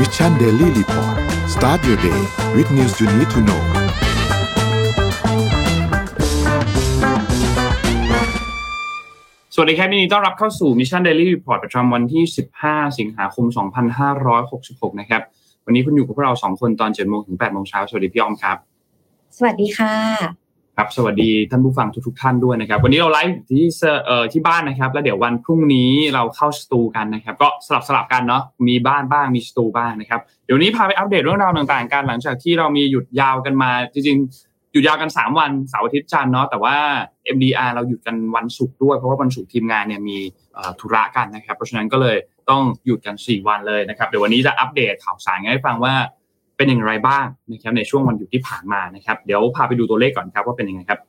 [0.00, 1.16] Mission Daily Report
[1.54, 2.20] start your day
[2.56, 3.62] with news you need to know
[9.54, 12.24] สวัสดีครับยินดีต้อนรับเข้าสู่ Mission Daily Report ประจำวันที่
[12.60, 13.44] 15 สิงหาคม
[14.22, 15.22] 2566 นะครับ
[15.66, 18.56] วันนี้คุณอยู่กับพวกเรา 2 คนตอน7โมงถึง8โมงเช้า สวัสดีพี่อ้อมครับ
[19.36, 20.45] สวัสดีค่ะ
[20.78, 23.66] ครับสวัสดีท่านผู้ฟังทุกๆท่านด้วยนะครับ วันนี้เราไลฟ์ที่
[24.06, 36.76] เอ่อที่บ้านนะครับ แล้วเดี๋ยววันพรุ่งนี้เราเข้าสตูกันนะครับ ก็สลับสลับกันเนาะมีบ้านบ้างมีสตูบ้างนะครับเดี๋ยวนี้พาไปอัปเดตเรื่องราวต่างๆกันหลังจากที่เรามีหยุดยาวกันมาจริงๆหยุดยาวกัน 3 วันเสาร์อาทิตย์จันทร์เนาะแต่ว่า
[37.36, 40.18] MDR เราหยุดกันวันศุกร์ด้วยเพราะว่าวันศุกร์ทีมงานเนี่ยมี
[40.80, 42.16] ธุระกันนะครับ เพราะฉะนั้นก็เลย
[42.50, 45.94] ต้องหยุดกัน 4 วันเลยนะครับเดี๋ยววันนี้จะอัปเดตข่าวสารให้ฟังว่า
[46.56, 51.00] เป็นอย่างไรบ้างนะครับในช่วงวันหยุดที่ผ่านมานะครับเดี๋ยวพาไปดูตัวเลขก่อนครับว่าเป็นยังไงครับ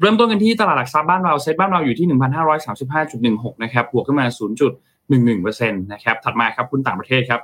[0.00, 2.06] เริ่มต้นกันที่ตลาดหลักทรัพย์บ้านเราเซ็ตบ้านเราอยู่ที่
[2.84, 4.26] 1,535.16 นะครับบวกขึ้นมา
[4.88, 7.40] 0.11%นะครับถัดมาครับหุ้นต่างประเทศครับ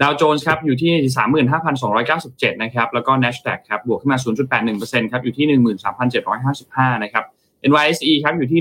[0.00, 0.92] ดาวโจนส์ครับอยู่ที่
[1.72, 4.18] 35,297 นะครับ แล้วก็ NASDAQ ครับบวกขึ้นมา
[4.60, 5.46] 0.81%ครับอยู่ที่
[6.24, 7.24] 13,755 นะครับ
[7.70, 8.60] NYSE ครับอยู่ที่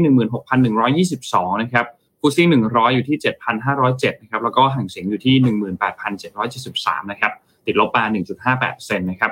[1.05, 1.85] 16,122 นะครับ
[2.25, 7.31] ฟูซี่หนึ่งร้อยอยู่ที่เจ็ดพันห้าร้อยเจ็ดนะครับแล้วก็ห่างเสียงอยู่ที่หนึ่งหมื่นแปดพันเจ็ดร้อยเจ็ดสิบสามนะครับ
[7.65, 9.31] ติดลบมาหนึ่งจุดห้าแปดเซนนะครับ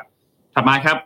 [0.53, 0.97] ถัดมาครับ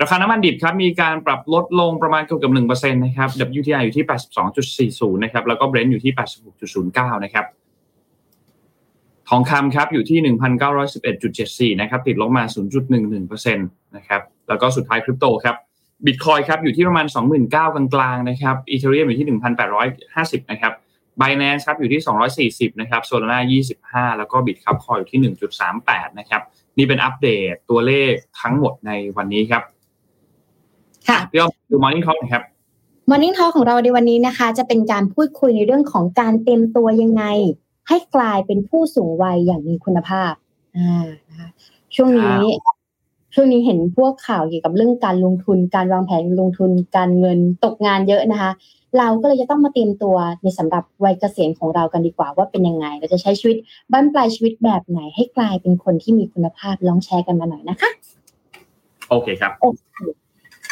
[0.00, 7.46] ราคาน้ำมันดิบครับมีการปรับลดลงประมาณเกือบหนึ่งเปอร์เซ็นต์นะครับ WTI อยู่ที่แปดสิบสองจุดสี่ศูนย์นะครับแล้วก็เบรนท์อยู่ที่แปดสิบหกจุดศูนย์เก้านะครับ
[9.28, 15.56] ทองคำครับอยู่ที่หนึ่งพันเก้าร้อยสิบเอ็ดจุดเจ็ดสี่นะครับติดลงมาศูนย์จุดหนึ่งหนึ่งเปอร์เซ็นต์นะครับแล้วก็สุดท้ายคริปโตครับ
[16.06, 17.06] บิตคอยครับอยู่ที่ประมาณ
[17.50, 19.26] 29,000 กลางๆนะครับอีเทเรียมอยู่ที่
[19.84, 20.72] 1,850 นะครับ
[21.20, 22.00] Binance ครับอยู่ที่
[22.68, 23.38] 240 นะครับ Solana
[23.78, 25.34] 25 แล้วก็บิตครับคอยอยู่ที่
[25.70, 26.42] 1.38 นะครับ
[26.76, 29.62] นี่เป็นอัปเดตตัวเลขทั้งหมดในวันนี้ครับ
[31.08, 32.42] ค่ะพี่อ้อมดู Morning Talk หนะครับ
[33.10, 37.24] Morning Talk ของเราในวันนี้นะคะ จะเป็นการพูดคุยในเรื่องของการเตรียมตัวยังไง
[37.88, 40.32] ให้กลายเป็นผู้สูงวัยอย่างมีคุณภาพ
[40.76, 41.48] อ่านะคะ
[41.94, 42.40] ช่วงนี้
[43.34, 48.50] ช่วงนี้เห็นพวกข่าวเกี่ยวกับเรื่องการลงทุน การวางแผนลงทุน การเงินตกงานเยอะนะคะ
[48.98, 53.56] เราก็เลยจะต้องมาเตรียมตัวในสำหรับวัยเกษียณของเรากันดีกว่าว่าเป็นยังไง เราจะใช้ชีวิต
[53.92, 57.90] บ้านปลายชีวิตแบบไหนให้กลายเป็นคนที่มีคุณภาพลองแชร์กันมาหน่อยนะคะ
[59.08, 59.80] โอเคครับโอเค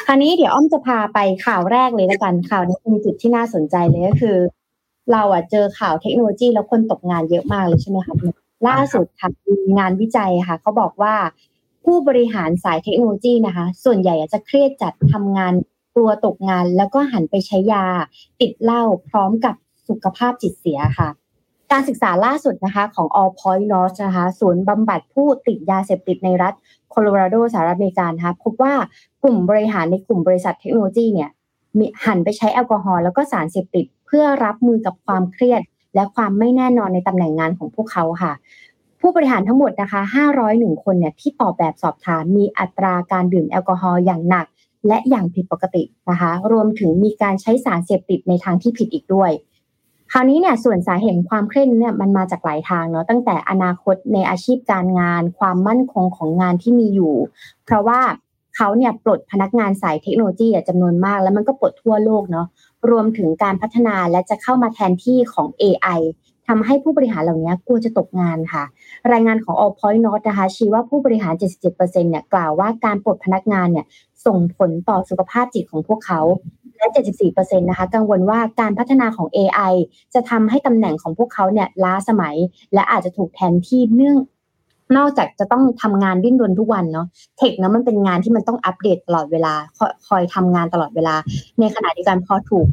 [0.06, 4.36] คราวนี้เดี๋ยวอ้อมจะพาไปข่าวแรกเลยละกันข่าวนี้มีจุดที่น่าสนใจเลยก็คือ
[5.12, 8.14] เราอะเจอข่าวเทคโนโลยีแล้วคนตกงานเยอะมากเลยใช่ไหมคะ
[8.68, 11.14] ล่าสุดค่ะมีงานวิจัยค่ะเขาบอกว่า
[11.86, 15.54] ผู้บริหารสายเทคโนโลยีนะคะ ส่วนใหญ่จะเครียดจัดทำงาน
[15.94, 17.86] กลัวตกงาน แล้วก็หันไปใช้ยา
[18.40, 19.54] ติดเหล้าพร้อมกับ
[19.88, 21.08] สุขภาพจิตเสียค่ะ
[21.72, 26.54] การศึกษาล่าสุดนะคะของ All Point North นะคะศูนย์บำบัดผู้ติดยาเสพติดในรัฐ
[26.90, 28.74] โคโลราโดสหรัฐอเมริกานะคะพบว่า
[29.22, 31.30] กลุ่มบริหารในกลุ่มบริษัทเทคโนโลยีเนี่ย
[31.78, 35.62] มีหันไปใช้แอลกอฮอล์แล้วก็สารเสพติด เพื่อรับมือกับความเครียด
[35.94, 38.32] และความไม่แน่นอนในตำแหน่งงานของพวกเขาค่ะ
[39.08, 40.02] ผู้บริหารทั้งหมดนะคะ
[40.42, 44.46] 501 คนเนี่ยที่ตอบแบบสอบถามมีอัตราการดื่มแอลกอฮอล์อย่างหนัก
[44.86, 49.30] และอย่างผิดปกตินะคะ รวมถึงมีการใช้สารเสพติดในทางที่ผิดอีกด้วย
[50.12, 57.16] คราวนี้เนี่ยส่วนสาเหตุความเครียดเนี่ยมันมาจากหลายทางเนาะตั้งแต่อนาคตในอาชีพการงาน ความมั่นคงของงานที่มีอยู่
[57.64, 58.00] เพราะว่า
[58.56, 62.46] เขาเนี่ยปลดพนักงานสายเทคโนโลยีจำนวนมาก แล้วมันก็ปลดทั่วโลกเนาะ
[62.90, 66.00] รวมถึงการพัฒนาและจะเข้ามาแทนที่ของ AI
[66.48, 68.64] ทำให้ผู้บริหารเหล่านี้กลัวจะตกงานค่ะ
[69.12, 71.34] รายงานของ All Point North นะคะชี้ว่าผู้บริหาร
[71.66, 73.86] 77%เนี่ยกล่าวว่าการปลดพนักงานเนี่ย
[74.26, 76.20] ส่งผลต่อสุขภาพจิตของพวกเขา
[76.76, 76.86] และ
[77.28, 79.72] 74%นะคะกังวลว่าการพัฒนาของ AI
[80.14, 82.34] จะทำให้ตำแหน่งของพวกเขาเนี่ยล้าสมัย
[82.74, 84.18] และอาจจะถูกแทนที่เนื่อง
[84.96, 87.06] นอกจากจะต้องทำงานดิ้นรนทุกวันเนาะ
[87.38, 91.14] เทคเนาะมันเป็นงานที่มันต้องอัปเดตตลอดเวลาคอยคอยทำงานตลอดเวลา
[91.60, 92.66] ในขณะเดียวกันพอถูก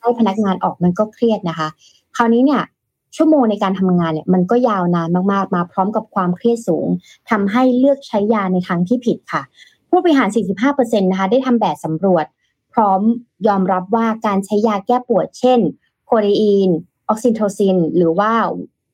[0.00, 1.68] ให้พนักงานออกมันก็เครียดนะคะ
[2.16, 2.62] คราวนี้เนี่ย
[3.16, 6.86] ชั่วโมงในการทำงานเนี่ยมันก็ยาวนานมากๆ มาพร้อมกับความเครียดสูง
[7.30, 9.42] ทำให้เลือกใช้ยาในทางที่ผิดค่ะ
[9.88, 10.28] ผู้บริหาร
[10.70, 12.26] 45%นะคะได้ทำแบบสำรวจ
[12.72, 13.00] พร้อม
[13.48, 15.60] ยอมรับว่าการใช้ยาแก้ปวด เช่น
[16.06, 16.70] โคเดอีน
[17.08, 18.32] ออกซิโทซิน หรือว่า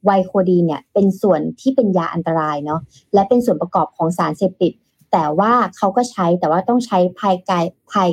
[0.04, 2.80] ไวโคดีนเนี่ยเป็นส่วนที่เป็นยาอันตรายเนาะ
[3.14, 4.72] และเป็นส่วนประกอบของสารเสพติด
[5.12, 8.08] แต่ว่าเขาก็ใช้แต่ว่าต้องใช้ภายกายภาย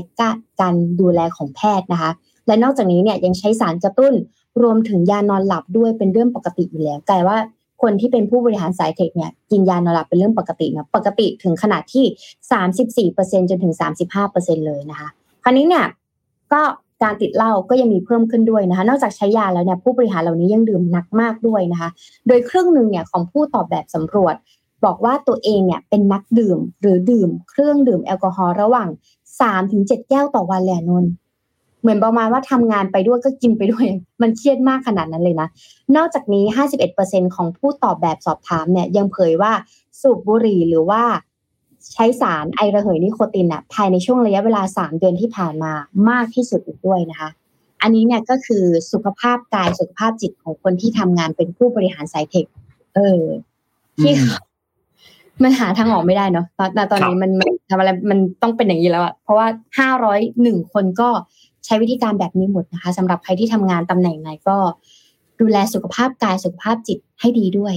[0.61, 2.11] การดูแลของแพทย์นะคะ
[2.47, 4.13] และนอกจากนี้เนี่ยยังใช้สารกระตุ้น
[4.61, 7.38] รวมถึงยานอนหลับด้วยเป็นเรื่องปกติอยู่แล้วแต่ว่า
[7.81, 12.05] คนที่เป็นผู้บริหารสายเทคเนี่ยกินยานอนหลับเป็นเรื่องปกตินะปกติถึงขนาดที่
[13.09, 13.73] 34%จนถึง
[14.19, 15.07] 35%เลยนะคะ
[15.44, 15.85] คราวนี้เนี่ย
[16.53, 16.61] ก็
[17.03, 21.89] การติดเหล้าก็ยังมีเพิ่มขึ้นด้วยนะคะ นอกจากใช้ยาแล้วเนี่ยผู้บริหารเหล่านี้ยังดื่มหนักมากด้วยนะคะ
[22.27, 24.35] โดยครึ่งหนึ่งเนี่ยของผู้ตอบแบบสำรวจ
[24.85, 28.89] บอกว่าตัวเองเนี่ยเป็นนักดื่มหรือดื่มเครื่องดื่มแอลกอฮอล์ระหว่าง
[29.49, 31.06] 3-7แก้วต่อวันแหละนน
[31.83, 33.85] เหมือนประมาณว่าทำงานไปด้วยก็กินไปด้วย
[34.21, 35.47] มันเครียดมากขนาดนั้นเลยนะ
[35.95, 36.45] นอกจากนี้
[36.89, 39.51] 51%ของผู้ตอบแบบสอบถามเนี่ยยังเผยว่า
[40.01, 41.03] สูบบุหรี่หรือว่า
[41.94, 45.71] ใช้สารไอระเหยนิโคตินอะภายในช่วงระยะเวลา 3 เดือนที่ผ่านมา
[46.09, 47.30] มากที่สุดอีกด้วยนะคะ
[47.81, 52.45] อันนี้เนี่ยก็คือสุขภาพกายสุขภาพจิตของคนที่ทำงานเป็นผู้บริหารสายเทค
[52.95, 53.24] เออ
[54.01, 54.13] ที่
[55.44, 57.31] มันหาทางออกไม่ได้เนาะตอนตอนนี้มัน
[57.69, 59.47] ทำอะไรมันต้องเป็นอย่างนี้แล้วอะเพราะว่า
[59.80, 61.09] ห้าร้อยหนึ่งคนก็
[61.65, 64.57] ใช้วิธีการแบบนี้หมดนะคะสำหรับใครที่ทำงานตำแหน่งไหนก็
[65.42, 67.74] ดูแลสุขภาพกายสุขภาพจิตให้ดีด้วย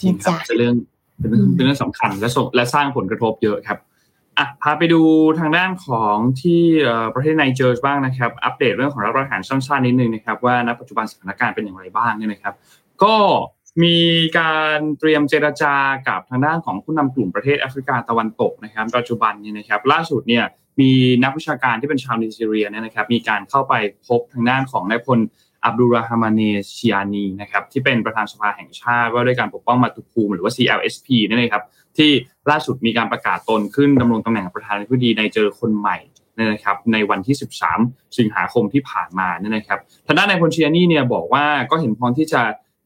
[0.00, 0.74] จริงครับเป็นเรื่อง
[1.18, 1.26] เป็
[1.62, 3.78] นเรื่องสำคัญและและสร้างผลกระทบเยอะครับ
[4.38, 5.00] อะพาไปดู
[5.38, 6.62] ทางด้านของที่
[7.14, 12.54] ประเทศไนเจอร์บ้างนะครับ อัปเดตเรื่องของรัฐประหารสั้นๆนิดนึงนะครับ ว่าณปัจจุบันสถานการณ์เป็นอย่างไรบ้างเนี่ยนะครับ
[13.02, 13.16] ก็
[13.82, 13.98] มี
[14.38, 15.74] การเตรียมเจรจา
[16.08, 20.44] กับทางด้านของผู้นำกลุ่มประเทศแอฟริกาตะวันตกนะครับ ปัจจุบันนี้นะครับ ล่าสุดเนี่ย
[20.80, 20.90] มี
[21.22, 23.74] นักวิชาการที่เป็นชาวนิซีเรียเนี่ยนะครับมีการเข้าไป
[24.06, 25.18] พบทางด้านของนายพล
[25.64, 26.40] อับดุลราฮามาเน
[26.76, 31.62] ชิอานีนะครับที่เป็นประธานสภาแห่งชาติว่าด้วยการปกป้องมาตุภูมิหรือว่า CLSP นี่นะครับ
[31.96, 32.10] ที่
[32.50, 35.98] ล่าสุดมีการประกาศตนขึ้นดำรงตำแหน่งประธานาธิบดีในเจอคนใหม่
[36.40, 37.36] นะครับในวันที่
[37.74, 42.42] 13 สิงหาคมที่ผ่านมาเนี่ยนะครับทางด้านนายพลชิอานีเนี่ยบอกว่าก็เห็นพร้อมที่จะ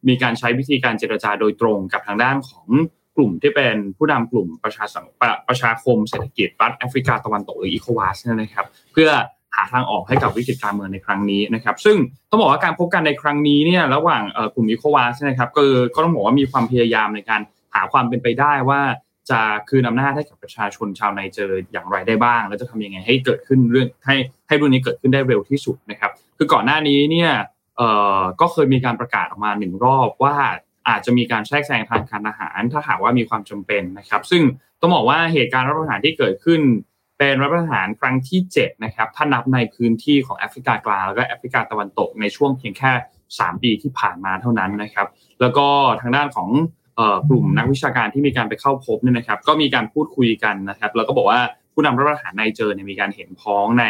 [0.08, 2.68] มีการใช้วิธีการเจรจาโดยตรงกับทางด้านของ
[3.16, 5.04] กลุ่มที่เป็นผู้นำกลุ่มประชาสัง
[5.48, 9.10] ประชาคมเศรษฐกิจรัฐแอฟริกาตะวันตกหรืออีโควาสนะครับ เพื่อ
[9.56, 11.96] หาทางออกให้กับวิกฤตการเมืองในครั้งนี้นะครับ ซึ่ง
[12.30, 14.22] ต้องบอกว่าการพบกันในครั้งนี้เนี่ยระหว่าง
[14.54, 15.62] กลุ่มอีโควาสนะครับก็
[15.94, 17.40] ก็ต้องบอกว่ามีความพยายามในการ
[17.74, 18.80] หาความเป็นไปได้ว่า
[19.30, 24.16] จะคืนอำนาจให้กับประชาชนชาวไนเจออย่างไรได้บ้าง แล้วจะทำยังไงให้เกิดขึ้นเรื่องให้
[24.48, 27.30] ให้เรื่องนี้เกิดขึ้นได้เร็วที่สุดนะครับ คือก่อนหน้านี้เนี่ย
[27.76, 27.82] เอ
[28.18, 30.36] อก็เคยมีการประกาศออกมาหนึ่งรอบว่า
[30.88, 34.42] อาจจะมีการแทรกแซงทางการทหาร ถ้าหากว่ามีความจำเป็นนะครับ ซึ่ง
[34.80, 36.60] ต้องบอกว่าเหตุการณ์รัฐประหารที่เกิดขึ้น
[37.18, 42.92] เป็นรัฐประหารครั้งที่7นะครับถ้านับในพื้นที่ของแอฟริกากลางแล้วก็แอฟริกาตะวันตกในช่วงเพียงแค่
[43.28, 45.06] 3 ปีที่ผ่านมาเท่านั้นนะครับ
[45.40, 45.66] แล้วก็
[46.00, 46.48] ทางด้านของ
[47.28, 51.40] กลุ่มนักวิชาการที่มีการไปเข้าพบเนี่ยนะครับ ก็มีการพูดคุยกันนะครับ แล้วก็บอกว่า
[51.72, 53.84] ผู้นำรัฐประหารในเจอเนี่ยมีการเห็นพ้องใน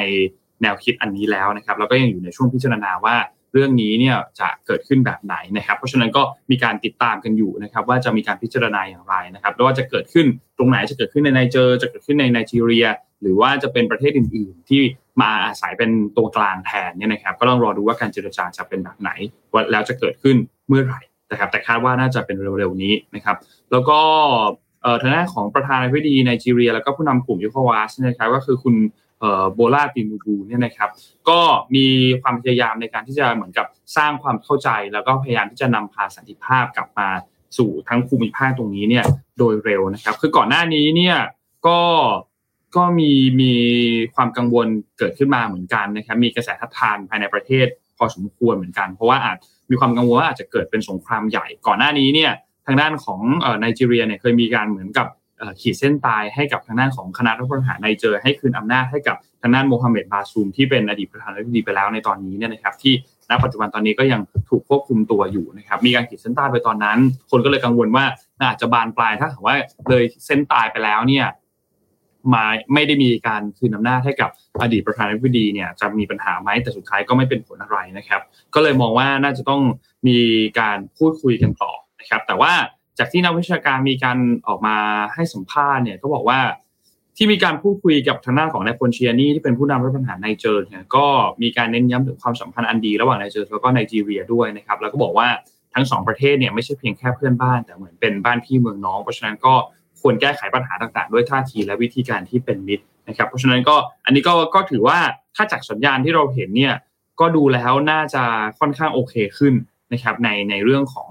[0.63, 3.17] แนวคิดอันนี้แล้วนะครับ แล้วก็ยังอยู่ในช่วงพิจารณาว่า
[3.53, 10.27] เรื่องนี้เนี่ยจะเกิดขึ้นแบบไหนนะครับ เพราะฉะนั้นก็มีการติดตามกันอยู่นะครับว่าจะมีการพิจารณาอย่างไรนะครับแล้วว่าจะเกิดขึ้น
[10.59, 12.87] ตรงไหนจะเกิดขึ้นในไนเจอร์จะเกิดขึ้นในไนจีเรีย
[13.23, 14.83] หรือว่าจะเป็นประเทศอื่น ๆ ที่
[15.23, 19.11] มาอาศัยเป็นตัวกลางแทนเนี่ยนะครับก็ต้องรอดูว่าการเจรจาจะเป็นแบบไหน
[19.53, 20.37] ว่าแล้วจะเกิดขึ้น
[20.69, 21.01] เมื่อไหร่
[21.31, 23.37] นะครับแต่คาดว่าน่าจะเป็นเร็วๆนี้นะครับ
[23.73, 23.99] แล้วก็
[25.01, 28.75] ทางด้านของประธานาธิบดีไนจีเรีย แล้วก็ผู้นำกลุ่มยูโควาสนะครับก็คือคุณ
[29.55, 30.91] โบลาตินูบูเนี่ยนะครับ
[31.29, 31.41] ก็
[31.75, 31.87] มี
[32.23, 33.67] ความพยายามในการที่จะเหมือนกับ
[33.97, 37.09] สร้างความเข้าใจ แล้วก็พยายามที่จะนำพาสันติภาพกลับมา
[37.59, 39.05] สู่ทั้งภูมิภาคตรงนี้เนี่ย
[39.39, 41.17] โดยเร็วนะครับ คือก่อนหน้านี้เนี่ย
[41.67, 41.81] ก็
[42.77, 43.53] ก็มีมี
[44.15, 47.67] ความกังวลเกิดขึ้นมาเหมือนกันนะครับ มีกระแสทัดทานภายในประเทศ
[47.99, 49.37] พอสมควรเหมือนกัน เพราะว่าอาจ
[49.71, 52.33] มีความกังวลว่าอาจจะเกิดเป็นสงครามใหญ่ ก่อนหน้านี้เนี่ย
[52.67, 53.21] ทางด้านของ
[53.61, 55.07] ไนจีเรียเนี่ยเคยมีการเหมือนกับ
[55.61, 62.95] ขีดเส้นตายให้กับทางด้านของคณะรัฐประหารในเจอให้คืนอำนาจให้กับทางด้านโมฮัมเหม็ดบาซูมที่เป็นอดีตประธานาธิบดีไปแล้วในตอนนี้เนี่ยนะครับที่
[63.31, 66.99] ณปัจจุบันตอนนี้ก็ยังถูกควบคุมตัวอยู่นะครับมีการขีดเส้นตายไปตอนนั้น
[67.31, 68.05] คนก็เลยกังวลว่า
[68.43, 69.57] อาจจะบานปลายถ้าถือว่า
[69.91, 71.27] เลยเส้นตายไปแล้วเนี่ย
[72.35, 74.31] มาไม่ได้มีการคืนอำนาจให้กับ
[74.63, 78.21] อดีตประธานาธิบดีเนี่ยจะมีปัญหาไหมแต่สุดท้ายก็ไม่เป็นผลอะไรนะครับ
[78.55, 79.63] ก็เลยมองว่าน่าจะต้อง
[80.09, 80.19] มี
[80.61, 82.53] การพูดคุยกันต่อนะครับ แต่ว่า
[82.99, 84.77] จากที่นักวิชาการมีการออกมา
[85.15, 86.41] ให้สัมภาษณ์เนี่ยก็บอกว่า
[87.17, 91.07] ที่มีการพูดคุยกับทางด้านของนายพลเชียนี่ที่เป็นผู้นำรัฐประหารไนเจอร์เนี่ยก็
[91.43, 95.29] มีการเน้นย้ำถึงความสัมพันธ์อันดีระหว่างไนเจอร์แล้วก็ไนจีเรียด้วยนะครับ แล้วก็บอกว่า
[95.75, 99.55] ทั้งสองประเทศเนี่ยไม่ใช่เพียงแค่เพื่อนบ้าน แต่เหมือนเป็นบ้านพี่เมืองน้อง เพราะฉะนั้นก็
[100.01, 104.99] ควรแก้ไขปัญหาต่างๆ ด้วยท่าทีและวิธีการที่เป็นมิตรนะครับ เพราะฉะนั้นก็อันนี้ก็ก็ถือว่า
[105.37, 106.75] ถ้าจากสัญญาณที่เราเห็นเนี่ย
[107.21, 108.23] ก็ดูแล้วน่าจะ
[108.59, 109.55] ค่อนข้างโอเคขึ้น
[109.93, 111.09] นะครับในในเรื่องของ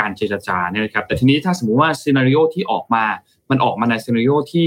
[0.00, 3.04] การเจรจาเนี่ยครับแต่ทีนี้ถ้าสมมุติว่า scenario ที่ออกมา
[3.50, 4.66] มันออกมาใน scenario ที่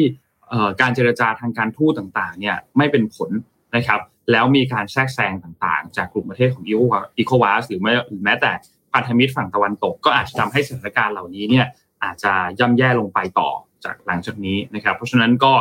[0.81, 3.29] การเจรจาทางการทูตต่างๆเนี่ยไม่เป็นผล
[3.75, 8.51] นะครับแล้วมีการแทรกแซงต่างๆ จากกลุ่มประเทศของ ECOWAS หรือแม้หรือแม้แต่
[8.93, 11.65] พันธมิตรฝั่งตะวันตก ก็อาจจะทำให้สถานการณ์เหล่านี้เนี่ย
[12.03, 13.50] อาจจะย่ำแย่ลงไปต่อ
[13.85, 15.53] จากหลังจากนี้นะครับ เพราะฉะนั้นก็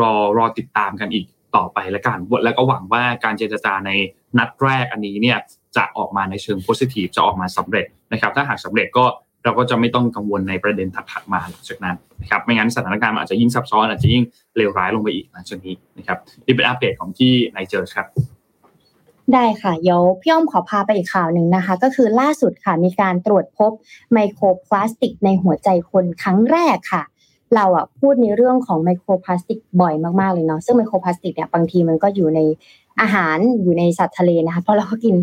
[0.00, 1.26] รอรอติดตามกันอีก
[1.56, 3.90] ต่อไปแล้วกันแล้วก็หวังว่าการเจรจาใน
[4.38, 5.38] นัดแรกอันนี้เนี่ย
[5.76, 9.04] จะออกมาในเชิงโพสิทีฟจะออกมาสำเร็จนะครับถ้าหากสำเร็จก็
[9.44, 14.22] เราก็จะไม่ต้องกังวลในประเด็นถัดๆมาหลังจากนั้นนะครับไม่งั้นสถานการณ์อาจจะยิ่งซับซ้อนอาจจะยิ่ง
[14.56, 18.06] เลวร้ายลงไปอีกหลังจากนี้นะครับนี่เป็นอัปเดตของที่ไนเจอร์ครับ
[19.34, 23.72] ได้ค่ะเดี๋ยวพี่อ้อมขอพาไปอีกข่าวหนึ่งนะคะ ก็คือล่าสุดค่ะมีการตรวจพบ
[24.12, 27.02] ไมโครพลาสติกในหัวใจคนครั้งแรกค่ะ
[27.54, 32.40] เราอะพูดในเรื่องของไมโครพลาสติกบ่อยมากๆเลยเนาะซึ่งไมโครพลาสติกเนี่ยบางทีมันก็อยู่ใน
[33.00, 35.14] อาหารอยู่ในสัตว์ทะเลนะคะเพราะเราก็กิน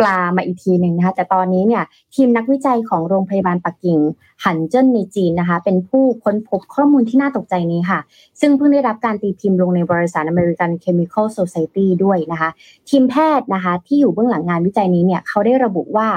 [0.00, 3.98] ปลามาอีกทีหนึ่งนะคะแต่ตอนนี้เนี่ยทีมนักวิจัยของโรงพยาบาลปักกิ่ง
[4.44, 8.00] อันเจินในจีนนะคะเป็นผู้ค้นพบข้อมูลที่น่าตกใจนี้ค่ะ
[8.40, 12.50] ซึ่งเพิ่งได้รับการตีพิมพ์ลงในบริษัท American Chemical Society ด้วยนะคะ
[12.88, 16.08] ทีมแพทย์นะคะที่อยู่เบื้องหลังงานวิจัยนี้เนี่ยเขาได้ระบุว่า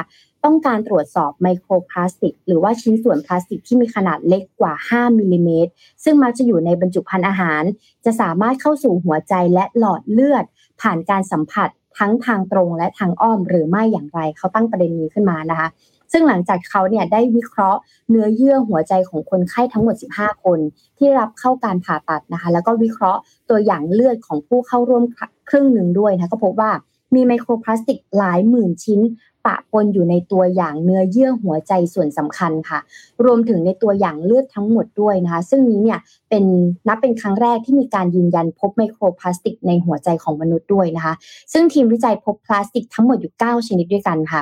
[0.45, 5.71] ต้องการตรวจสอบไมโครพลาสติก หรือว่าชิ้นส่วนพลาสติกที่มีขนาดเล็กกว่า 5มิลลิเมตร
[6.03, 7.63] ซึ่งมักจะอยู่ในบรรจุภัณฑ์อาหาร
[8.05, 10.45] จะสามารถเข้าสู่หัวใจและหลอดเลือด
[10.81, 15.69] ผ่านการสัมผัส ทั้งทางตรงและทางอ้อมหรือไม่อย่างไร เขาตั้งประเด็นนี้ขึ้นมานะคะ
[16.11, 17.79] ซึ่งหลังจากเขาเนี่ยได้วิเคราะห์
[18.09, 20.59] เนื้อเยื่อหัวใจของคนไข้ทั้งหมด 15 คน
[20.97, 23.19] ที่รับเข้าการผ่าตัดนะคะ แล้วก็วิเคราะห์
[23.49, 25.03] ตัวอย่างเลือดของผู้เข้าร่วม
[25.49, 26.71] ครึ่งหนึ่งด้วยนะก็พบว่า
[27.15, 29.01] มีไมโครพลาสติกหลายหมื่นชิ้น
[29.45, 32.79] ปะปนอยู่ในตัวอย่างเนื้อเยื่อหัวใจส่วนสำคัญค่ะ
[33.25, 35.99] รวมถึงในตัวอย่างเลือดทั้งหมดด้วยนะคะ ซึ่งนี้เนี่ย
[36.29, 36.43] เป็น
[36.87, 41.13] นับเป็นครั้งแรกที่มีการยืนยันพบไมโครพลาสติกในหัวใจของมนุษย์ด้วยนะคะ
[41.53, 44.41] ซึ่งทีมวิจัยพบพลาสติกทั้งหมดอยู่ 9 ชนิดด้วยกันค่ะ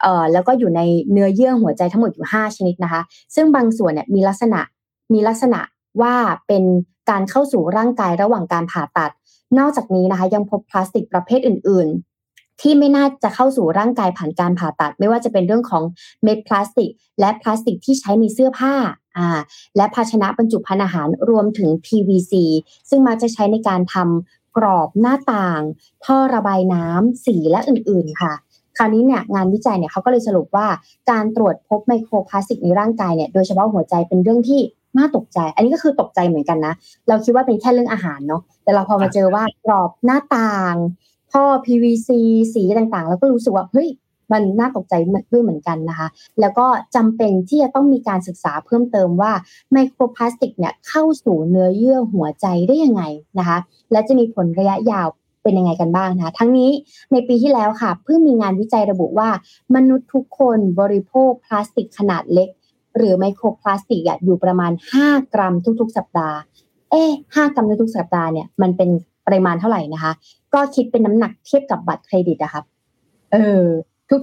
[0.00, 0.80] เอ่อแล้วก็อยู่ใน
[1.12, 3.02] เนื้อเยื่อหัวใจทั้งหมดอยู่ 5 ชนิดนะคะ
[3.34, 4.60] ซึ่งบางส่วนเนี่ยมีลักษณะ
[5.12, 5.60] มีลักษณะ
[6.02, 6.14] ว่า
[6.46, 6.64] เป็น
[7.10, 9.10] การเข้าสู่ร่างกายระหว่างการผ่าตัด
[9.58, 11.88] นอกจากนี้นะคะยังพบพลาสติกประเภทอื่น
[12.60, 15.82] ที่ไม่น่าจะเข้าสู่ร่างกายผ่านการผ่าตัด ไม่ว่าจะเป็นเรื่องของ
[16.22, 16.90] เม็ดพลาสติก
[17.20, 18.74] และพลาสติกที่ใช้ในเสื้อผ้า
[19.16, 19.38] อ่า
[19.76, 22.32] และภาชนะบรรจุภัณฑ์อาหารรวมถึง PVC
[22.88, 25.62] ซึ่งมักจะใช้ในการทำกรอบหน้าต่าง
[26.04, 28.32] ท่อระบายน้ำสีและอื่นๆค่ะ
[28.76, 30.66] คราวนี้เนี่ยงานวิจัยเนี่ยเขาก็เลยสรุปว่า
[31.10, 34.60] การตรวจพบไมโครพลาสติกในร่างกายเนี่ยโดยเฉพาะหัวใจเป็นเรื่องที่
[34.98, 36.74] น่าตกใจ อันนี้ก็คือตกใจเหมือนกันนะ
[37.08, 40.74] เราคิดว่าเป็นแค่เรื่องอาหารเนาะแต่เราพอมาเจอว่ากรอบหน้าต่าง
[41.32, 42.08] ท่อ PVC
[42.54, 43.88] สีต่างๆ แล้วก็รู้สึกว่าเฮ้ย
[44.32, 44.94] มันน่าตกใจ
[45.32, 46.08] ด้วยเหมือนกันนะคะ
[46.40, 49.32] แล้วก็จำเป็นที่จะต้องมีการศึกษาเพิ่มเติมว่า
[49.72, 53.02] ไมโครพลาสติกเนี่ยเข้าสู่เนื้อเยื่อหัวใจได้ยังไง
[53.38, 53.58] นะคะ
[53.92, 55.08] และจะมีผลระยะยาว
[55.42, 56.70] เป็นยังไงกันบ้างนะทั้งนี้
[57.12, 59.28] ในปีที่แล้วค่ะเพิ่งมีงานวิจัยระบุว่า
[59.74, 62.48] มนุษย์ทุกคนบริโภคพลาสติกขนาดเล็ก
[62.96, 64.72] หรือไมโครพลาสติกอยู่ประมาณ
[65.02, 66.36] 5 กรัมทุกๆ สัปดาห์
[66.90, 68.90] เอ๊ห้ากรัมทุกๆสัปดาห์เนี่ยมันเป็น
[69.30, 70.12] ปริมาณเท่าไหร่นะคะ
[70.54, 72.64] ก็คิดเป็นน้ำหนักเทียบกับบัตรเครดิตอะครับ
[73.32, 73.64] เออ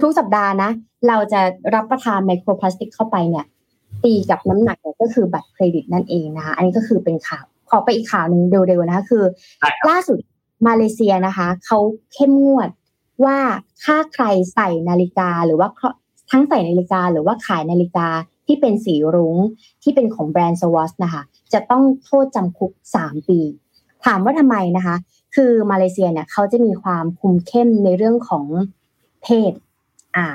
[0.02, 0.70] ทุกๆสัปดาห์นะ
[1.08, 1.40] เราจะ
[1.74, 3.44] รับประทานไมโครพลาสติกเข้าไปเนี่ย
[4.04, 9.24] ตีกับน้ำหนักเนี่ยก็คือบัตรเครดิตนั่นเองนะคะ อันนี้ก็คือเป็นข่าว ขอไปอีกข่าวหนึ่งเร็วๆนะคะคือ
[9.88, 10.18] ล่าสุด
[10.66, 11.78] มาเลเซียนะคะเขา
[12.14, 12.68] เข้มงวด
[13.24, 13.38] ว่า
[13.84, 14.24] ถ้าใคร
[14.54, 15.68] ใส่นาฬิกาหรือว่า
[16.30, 18.08] ทั้งใส่นาฬิกาหรือว่าขายนาฬิกา
[18.46, 19.36] ที่เป็นสีรุ้ง
[19.82, 21.22] ที่เป็นของแบรนด์สวอสนะคะ
[21.52, 22.72] จะต้องโทษจำคุก
[23.02, 23.40] 3ปี
[24.06, 24.96] ถามว่าทำไมนะคะ
[25.34, 28.44] คือมาเลเซียเนี่ยเขาจะมีความคุมเข้มในเรื่องของ
[29.22, 29.52] เพศ
[30.16, 30.26] อ่า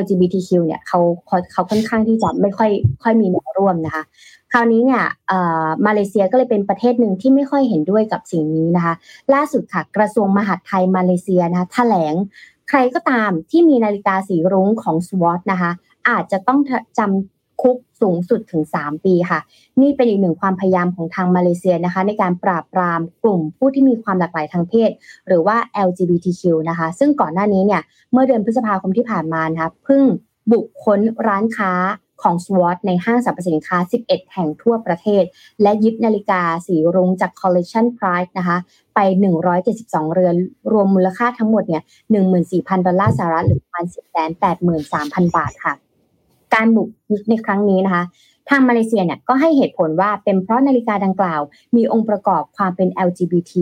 [0.00, 1.00] LGBTQ เนี่ยเขา
[1.52, 2.70] เขาค่อนข้างที่จะไม่ค่อย
[3.02, 4.04] ค่อยมีแนวร่วมนะคะ
[4.52, 5.02] คราวนี้เนี่ย
[5.86, 8.94] มาเลเซียก็เลยเป็นประเทศหนึ่งที่ไม่ค่อยเห็นด้วยกับสิ่งนี้นะคะ
[9.34, 12.14] ล่าสุดค่ะ กระทรวงมหาดไทยมาเลเซียนะคะแถลง
[12.68, 15.70] ใครก็ตามที่มีนาฬิกาสีรุ้งของสวอตนะคะ
[16.08, 16.58] อาจจะต้อง
[16.98, 19.40] จำ คุกสูงสุดถึง 3 ปีค่ะ
[19.80, 24.90] นี่เป็นอีกหนึ่งความพยายามของทางมาเลเซียนะคะ ในการปราบปรามกลุ่มผู้ที่มีความหลากหลายทางเพศ
[25.26, 30.04] หรือว่า LGBTQ นะคะ ซึ่งก่อนหน้านี้เนี่ยเมื่อเดือนพฤษภาคมที่ผ่านมานะคะเพิ่ง
[30.50, 31.72] บุกค้นร้านค้า
[32.22, 33.76] ของ SWOT ในห้างสรรพสินค้า
[34.06, 35.24] 11 แห่งทั่วประเทศ
[35.62, 38.56] และยึดนาฬิกาสีรุ้งจาก Collection Price นะคะ
[38.94, 38.98] ไป
[39.56, 40.36] 172 เรือน
[40.72, 41.82] รวมมูลค่าทั้งหมดเนี่ย
[42.34, 43.84] 14,000 ดอลลาร์สหรัฐหรือประมาณ
[44.40, 45.74] 10,83,000 บาทค่ะ
[46.54, 48.04] การบุกยึดในครั้งนี้นะคะ
[48.48, 51.40] ทางมาเลเซียเนี่ยก็ให้เหตุผลว่าเป็นเพราะนาฬิกาดังกล่าว
[51.76, 53.52] มีองค์ประกอบความเป็น LGBT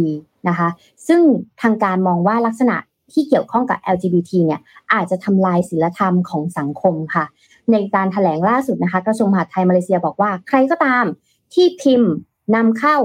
[0.48, 0.68] นะคะ
[1.08, 1.20] ซึ่ง
[1.62, 2.76] ทางการมองว่าลักษณะ
[3.12, 4.60] ที่เกี่ยวข้องกับ LGBT เนี่ย
[4.92, 7.24] อาจจะทำลายศีลธรรมของสังคมค่ะ
[7.72, 11.04] ในการถแถลงล่าสุดนะคะกระทรวงมหาดไทยมาเลเซียบอกว่า ใครก็ตาม
[11.54, 12.12] ที่พิมพ์
[12.54, 12.96] นำเข้า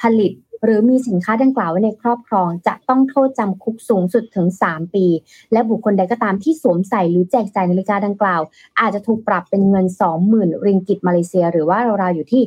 [0.00, 0.32] ผลิต
[0.64, 5.06] หรือมีสินค้าดังกล่าวไว้ในครอบครอง จะต้องโทษจำคุกสูงสุดถึง 3 ปี
[5.52, 8.40] และบุคคลใดก็ตามที่สวมใส่หรือแจกจ่ายนาฬิกาดังกล่าว
[8.80, 9.86] อาจจะถูกปรับเป็นเงิน
[10.26, 12.42] 20,000 ริงกิตมาเลเซีย หรือว่าราวๆอยู่ที่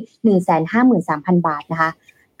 [0.92, 1.90] 153,000 บาทนะคะ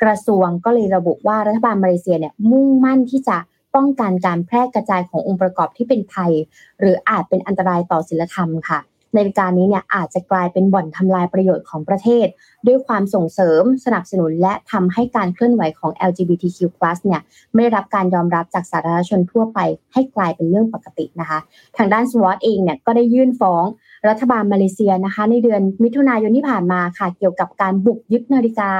[0.02, 3.36] กระทรวงก็เลยระบุว่ารัฐบาลมาเลเซียเนี่ยมุ่งมั่นที่จะ
[3.74, 6.32] ป้องกันการแพร่กระจายขององค์ประกอบที่เป็นภัย
[6.80, 8.80] หรืออาจเป็นอันตรายต่อศีลธรรมค่ะ
[9.16, 12.26] ในการนี้เนี่ยอาจจะกลายเป็นบ่อนทำลายประโยชน์ของประเทศ
[12.66, 16.58] ด้วยความส่งเสริมสนับสนุน และทำให้การเคลื่อนไหวของ LGBTQ+
[17.04, 17.20] เนี่ย
[17.52, 19.58] ไม่ได้รับการยอมรับจากสาธารณชนทั่วไป
[19.92, 21.38] ให้กลายเป็นเรื่องปกตินะคะ
[21.76, 23.64] ทางด้านสวอตเองเนี่ยก็ได้ยื่นฟ้อง
[24.08, 28.70] รัฐบาลมาเลเซียนะคะ ในเดือนมิถุนายนที่ผ่านมาค่ะ เกี่ยวกับการบุกยึดนาฬิกา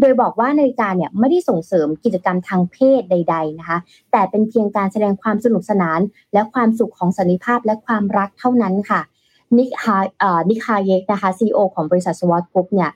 [0.00, 3.78] โดยบอกว่านาฬิกาเนี่ยไม่ได้ส่งเสริมกิจกรรมทางเพศใด ๆนะคะ
[4.12, 6.00] แต่เป็นเพียงการแสดงความสนุกสนาน
[6.32, 9.00] และความสุขของสันติภาพและความรักเท่านั้นค่ะ
[9.58, 12.90] นิกฮาเอ่อนิกฮาเยกนะคะซีอีโอของบริษัท Swatch Group เนี่ย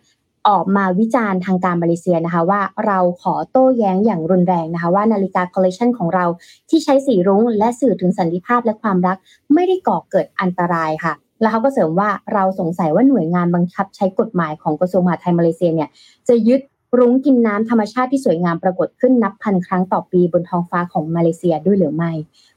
[0.49, 6.25] ออกมาวิจารณ์ทางการมาเลเซียนะคะว่าเราขอโต้แย้งอย่างรุนแรงนะคะว่านาฬิกาคอลเลคชันของเรา
[6.69, 9.17] ที่ใช้สีรุ้งและสื่อถึงสันติภาพและความรัก
[9.55, 15.89] ไม่ได้ก่อเกิดอันตรายค่ะ แล้วเขาก็เสริมว่าเราสงสัยว่าหน่วยงานบังคับใช้กฎหมายของกระทรวงมหาดไทยมาเลเซียเนี่ย
[16.29, 16.61] จะยึด
[16.99, 22.13] รุ้งกินน้ำธรรมชาติที่สวยงามปรากฏขึ้นนับพันครั้งต่อปีบนท้องฟ้าของมาเลเซียด้วยหรือไม่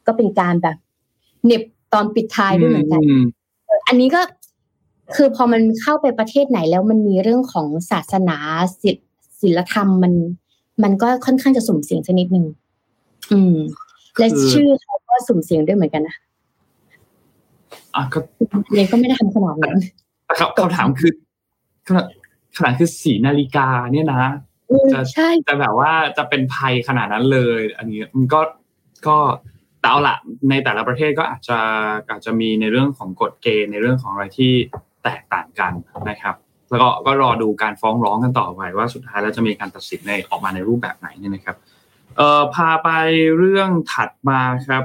[0.06, 0.76] ก็เป็นการแบบ
[1.46, 1.64] เน็บ
[1.94, 3.04] ตอนปิดท้ายด้วยเหมือนกัน
[3.88, 4.22] อันนี้ก็
[5.16, 8.38] คือพอมันเข้าไปประเทศไหนแล้วมันมีเรื่องของศาสนา
[8.82, 8.98] ศิล
[9.42, 10.14] ศิลธรรมมัน
[10.84, 12.46] มันก็ค่อนข้างจะสุ่มเสี่ยงชนิดหนึ่ง
[13.32, 13.56] อืม
[14.20, 16.16] และชื่อเขาก็สุ่มเสี่ยงด้วยเหมือนกันนะ
[17.96, 18.20] อะก็
[18.76, 19.78] เลยก็ไม่ได้ทำขนาดนั้น
[20.40, 21.12] ครับคำถามคือ
[21.88, 22.06] ขนาด
[22.58, 24.24] ขนาดคือสีนาฬิกาเนี่ยนะ
[24.94, 28.42] จะใช่จะแบบว่าจะเป็นภัยขนาดนั้นเลย อันนี้มันก็
[29.08, 29.18] ก็
[29.80, 30.18] แต่เอาละ
[30.50, 31.60] ในแต่ละประเทศก็อาจจะ
[32.10, 34.52] อาจจะมีในเรื่องของกฎเกณฑ์ในเรื่องของอะไรที่
[35.04, 35.74] แตกต่างกัน
[36.10, 36.36] นะครับ
[36.70, 41.56] แล้วก็ก็รอดูการฟ้องร้องกันต่อไปว่าสุดท้ายแล้วจะมีการตัดสินในออกมาในรูปแบบไหนเนี่ยนะครับ
[42.18, 42.90] เอ่อพาไป
[43.38, 44.84] เรื่องถัดมาครับ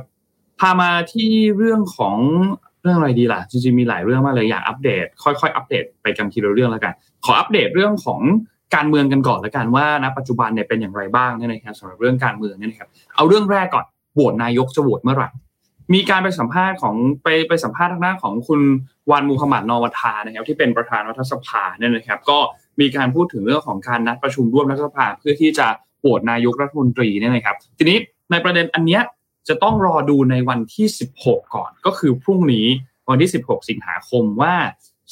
[0.61, 2.17] พามาที่เรื่องของ
[2.83, 6.95] เรื่องอะไรดีล่ะจริงๆมีหลายเรื่องมากเลยอยากอัปเดต ค่อยๆอัปเดตไปกันทีละเรื่องแล้วกัน
[7.25, 8.21] ขออัปเดตเรื่องของ
[8.75, 15.28] การเมืองกันก่อนแล้วกันว่าณปัจจุบันเนี่ยเป็นอย่างไรบ้างเนี่ยนะครับสำหรับเรื่องการเมืองเนี่ยนะครับเอาเรื่องแรกก่อน โหวตนายกจะโหวตเมื่อไหร่
[15.95, 18.61] มีการไปสัมภาษณ์ของไปไปสัมภาษณ์ทางด้านของคุณ
[19.11, 22.38] วันมูฮัมหมัดนอวัทานะครับที่เป็นประธานรัฐสภาเนี่ยนะครับ ก็
[22.81, 25.66] มีการพูดถึงเรื่องของการนัดประชุมร่วมรัฐสภาเพื่อที่จะ
[26.00, 27.99] โหวตนายกรัฐมนตรีเนี่ยนะครับ ทีนี้
[28.31, 29.02] ในประเด็นอันเนี้ย
[29.49, 30.87] จะต้องรอดูในวันที่
[31.19, 32.66] 16 ก่อน ก็คือพรุ่งนี้
[33.09, 34.54] วันที่ 16 สิงหาคมว่า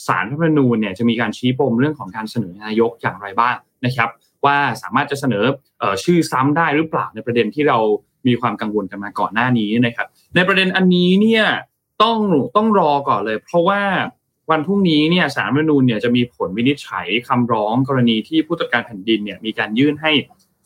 [0.07, 4.11] สารรัฐธรรมนูญเนี่ยจะมีการชี้ปมเรื่องของการเสนอนายกอย่างไรบ้างนะครับ
[4.45, 5.45] ว่าสามารถจะเสนอ
[5.83, 7.79] ออชื่อซ้ำได้หรือเปล่าในประเด็นที่เรา
[8.27, 11.45] มีความกังวลกันมาก่อนหน้านี้นะครับ ในประเด็นอันนี้เนี่ย
[12.03, 12.19] ต้อง
[12.57, 13.83] ต้องรอก่อนเลย เพราะว่า
[14.51, 20.13] วันพรุ่งนี้เนี่ยสารรัฐมนูญเนี่ยจะมีผลวินิจฉัยคำร้องกรณีที่ผู้ตรวจการแผ่นดินเนี่ยมีการยื่นให้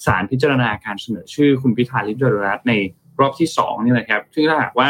[0.07, 2.73] ศาลพิจารณาการเสนอชื่อคุณพิธาลิมเจริญรัตน์ใน
[3.21, 4.89] รอบที่สองเนี่ยนะครับ ซึ่งถ้าหากว่า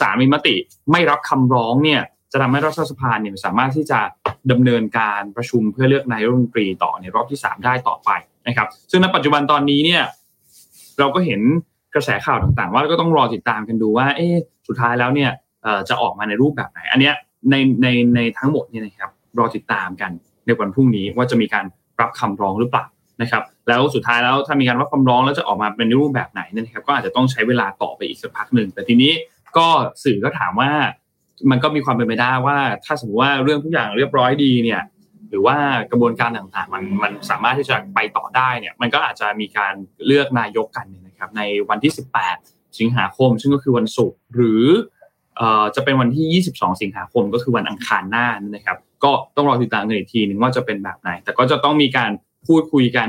[0.00, 0.54] ศาลมีมติ
[0.92, 2.00] ไม่รับคำร้องเนี่ย
[2.32, 4.00] จะทำให้รัฐสภาเนี่ยสามารถที่จะ
[4.50, 8.10] ดำเนินการประชุมเพื่อเลือกนายกรัฐมนตรีต่อในรอบที่สามได้ต่อไป
[8.48, 10.02] นะครับ ซึ่งในปัจจุบันตอนนี้เนี่ย
[10.98, 11.40] เราก็เห็น
[11.96, 14.26] กระแสข่าวต่างๆ ว่าก็ต้องรอติดตามกันดูว่าเอ๊
[14.68, 15.30] สุดท้ายแล้วเนี่ย
[15.88, 17.14] จะออกมาในรูปแบบไหน อันเนี้ย
[17.50, 20.10] ในในในทั้งหมดเนี่ยนะครับรอติดตามกัน
[20.46, 21.64] ในวันพรุ่งนี้ว่าจะมีการ
[22.00, 22.84] รับคำร้องหรือเปล่า
[23.22, 29.12] นะครับแล้วสุดท้ายแล้วถ้ามีการรับคำร้องแล้วจะออกมาเป็นรูปแบบไหนนะครับก็อาจจะต้องใช้เวลาต่อไปอีกสักพักหนึ่งแต่ทีนี้
[29.56, 29.66] ก็
[30.04, 30.70] สื่อก็ถามว่า
[31.50, 34.82] มันก็มีความเป็นไปได้ว่า ถ้าสมมติว่าเรื่องทุกอย่างเรียบร้อยดีเนี่ย
[35.30, 35.56] หรือว่า
[35.90, 39.74] กระบวนการต่างๆ มันมันสามารถที่จะไปต่อได้เนี่ยมันก็อาจจะมีการ
[40.06, 41.92] เลือกนายกกันน ครับในวันที่
[42.34, 44.64] 18 สิงหาคม ซึ่งก็คือวันศุกร์หรือ
[45.76, 52.10] จะเป็นวันที่ 22 สิงหาคมก็คือวันอังคารหน้านะครับ ก็ต้องรอติดตามกันอีกทีหนึ่งว่าจะเป็นแบบไหน แต่ก็จะต้องมีการ
[52.46, 53.08] พูดคุยกัน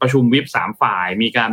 [0.00, 1.50] ประชุมวิปสามฝ่าย มีการ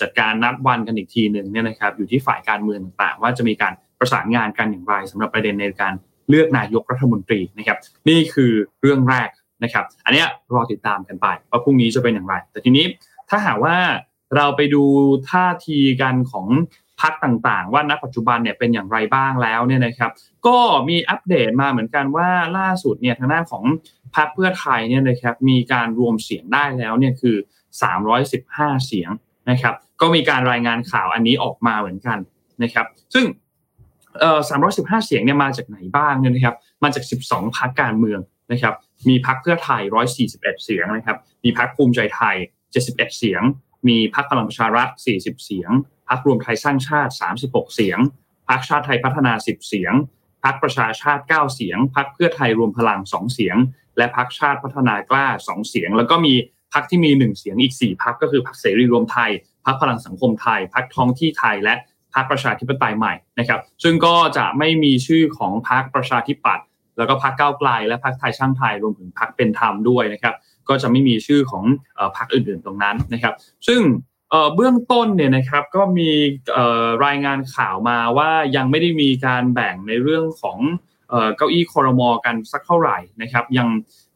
[0.00, 5.94] จัดการนัดวันกันอีกทีหนึ่งเนี่ยนะครับอยู่ที่ฝ่ายการเมืองต่างๆ ว่าจะมีการประสานงานกันอย่างไรสำหรับประเด็นในการ
[6.28, 9.30] เลือกนายกรัฐมนตรีนะครับ นี่คือเรื่องแรก
[9.64, 10.24] นะครับ อันนี้
[10.54, 12.84] รอติดตามกันไปว่าพรุ่งนี้จะเป็นอย่างไร แต่ทีนี้
[13.30, 13.76] ถ้าหากว่า
[14.36, 14.82] เราไปดู
[15.30, 16.46] ท่าทีกันของ
[17.00, 20.10] พักต่างๆ ว่าณปัจจุบันเนี่ยเป็นอย่างไรบ้างแล้วเนี่ยนะครับ
[20.46, 23.64] ก็มีอัปเดตมาเหมือนกันว่าล่าสุดเนี่ยทางด้านของ
[24.16, 27.36] พรรคเพื่อไทยเนี่ยนะครับมีการรวมเสียงได้แล้วเนี่ยคือ
[28.10, 29.10] 315 เสียง
[29.50, 32.18] นะครับ ก็มีการรายงานข่าวอันนี้ออกมาเหมือนกัน
[32.62, 33.24] นะครับ ซึ่ง
[34.20, 34.40] เอ่อ
[34.72, 38.20] 315 เสียงเนี่ยมาจากไหนบ้างเนี่ยนะครับ มาจาก 12 พรรคการเมือง
[38.52, 38.74] นะครับ
[39.08, 39.82] มีพรรคเพื่อไทย
[40.22, 42.36] 141 เสียงนะครับ มีพรรคภูมิใจไทย
[42.72, 43.42] 71 เสียง
[43.88, 45.70] มีพรรคพลังประชารัฐ 40 เสียง
[46.08, 47.12] พรรครวมไทยสร้างชาติ
[47.42, 47.98] 36 เสียง
[48.48, 49.92] พรรคชาติไทยพัฒนา 10 เสียง
[50.44, 53.56] พรรคประชาชาติ 9 เสียงพรรคเพื่อไทยรวมพลัง 2 เสียง
[53.96, 56.34] และพรรคชาติพัฒนากล้า 2 เสียง แล้วก็มี
[56.72, 59.30] พรรคที่มี 1 เสียงอีก 4พรรคก็คือพรรคเสรีรวมไทย
[59.66, 61.74] พรรคพลังสังคมไทยพรรคท้องที่ไทยและ
[62.14, 66.66] พรรคประชาธิปไตยใหม่นะครับ ซึ่งก็จะไม่มีชื่อของพรรคประชาธิปัตย์
[66.98, 70.34] แล้วก็พรรคก้าวไกล และพรรคไทยช่างไทยรวมถึงพรรคเป็นธรรมด้วยนะครับ
[70.70, 71.64] ก็จะไม่มีชื่อของ
[72.16, 73.34] พรรคอื่นๆตรงนั้นนะครับ
[73.68, 73.80] ซึ่ง
[74.54, 76.10] เบื้องต้นเนี่ยนะครับก็มี
[77.04, 80.58] รายงานข่าวมาว่ายังไม่ได้มีการแบ่งในเรื่องของ
[81.36, 83.68] เก้าอี้คอรมอกันสักเท่าไหร่นะครับ ยัง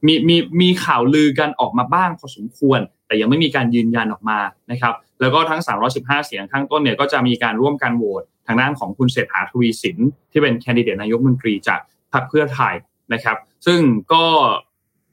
[0.06, 4.38] มีมีมีข่าวลือกันออกมาบ้างพอสมควร แต่ยังไม่มีการยืนยันออกมา
[4.70, 5.60] นะครับ แล้วก็ทั้ง
[5.94, 9.98] 315 เสียงข้างต้นเนี่ยก็จะมีการร่วมการโหวตทางด้านของคุณเศรษฐาทวีสิน
[10.32, 11.80] ที่เป็นแคนดิเดตนายกมนตรีจาก
[12.12, 12.74] พรรคเพื่อไทย
[13.12, 13.36] นะครับ
[13.66, 13.80] ซึ่ง
[14.12, 14.24] ก็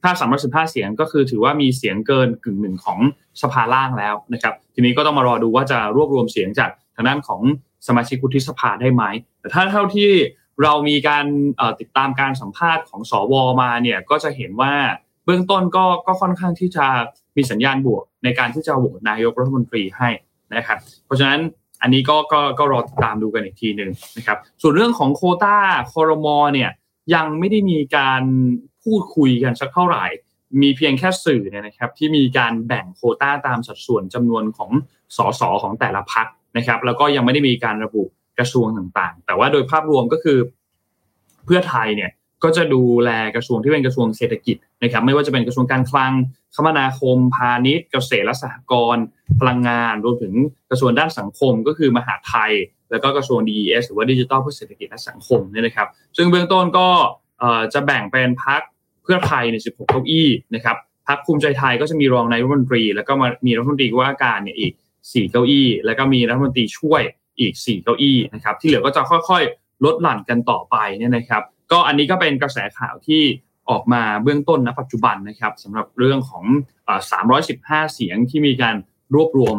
[0.02, 0.10] ถ้า
[0.42, 2.98] 315เสียงก็คือถือว่ามีเสียงเกินกึ่งหนึ่งของ
[3.42, 7.40] สภาล่างแล้วนะครับ ทีนี้ก็ต้องมารอดูว่าจะรวบรวมเสียงจากทางด้านของ
[7.86, 9.02] สมาชิกวุฒิสภาได้ไหม
[9.40, 10.10] แต่ถ้าเท่าที่
[10.62, 11.24] เรามีการ
[11.80, 14.72] ติดตามการสัมภาษณ์ของสวมาเนี่ยก็จะเห็นว่า
[15.24, 16.86] เบื้องต้นก็ก็ค่อนข้างที่จะ
[17.36, 20.08] มีสัญญาณบวกในการที่จะโหวตนายกรัฐมนตรีให้
[20.54, 21.40] นะครับ เพราะฉะนั้น
[21.82, 25.56] อันนี้ก็ก็ก็รอติดตามดูกันอีกทีหนึ่งนะครับ ส่วนเรื่องของโคต้า
[25.92, 26.70] คอรมอเนี่ย
[27.14, 28.22] ยังไม่ได้มีการ
[28.84, 30.04] พูดคุยกันสักเท่าไหร่
[30.62, 34.70] มีเพียงแค่สื่อเนี่ยนะครับที่มีการแบ่งโคต้าตามสัดส่วนจำนวนของ
[35.16, 38.02] สสของแต่ละพักนะครับ แล้วก็ยังไม่ได้มีการระบุ
[38.38, 40.38] กระทรวงต่างๆ แต่ว่าโดยภาพรวมก็คือ
[41.44, 42.10] เพื่อไทยเนี่ย
[42.44, 46.12] ก็จะดูแลกระทรวงที่เป็นกระทรวงเศรษฐกิจนะครับ ไม่ว่าจะเป็นกระทรวงการคลัง
[46.54, 49.04] คมนาคม พาณิชย์ เกษตรและสหกรณ์
[49.40, 50.34] พลังงานรวมถึง
[50.70, 52.52] กระทรวงด้านสังคมก็คือมหาไทย
[52.90, 56.88] แล้วก็กระทรวง DES หรือว่าดิจิทัลเพื่อเศรษฐกิจและสังคมเนี่ยนะครับ ซึ่งเบื้องต้นก็
[57.74, 58.62] จะแบ่งเป็นพัก
[59.02, 60.76] เพื่อไทยใน 16 เก้าอี้นะครับ
[61.08, 63.12] พักภูมิใจไทยก็จะมีรองนายรัฐมนตรี แล้วก็
[63.46, 67.02] มีรัฐมนตรีว่าการเนี่ยอีก 4 เก้าอี้ แล้วก็มีรัฐมนตรีช่วย
[67.40, 73.22] อีก 4 เก้าอี้นะครับที่เหลือก็จะค่อยๆ ลดหลั่นกันต่อไปเนี่ยนะครับ ก็อันนี้ก็เป็นกระแสข่าวที่
[73.70, 76.44] ออกมาเบื้องต้นณปัจจุบันนะครับสำหรับเรื่องของ
[77.18, 78.76] 315 เสียงที่มีการ
[79.14, 79.56] รวบรวม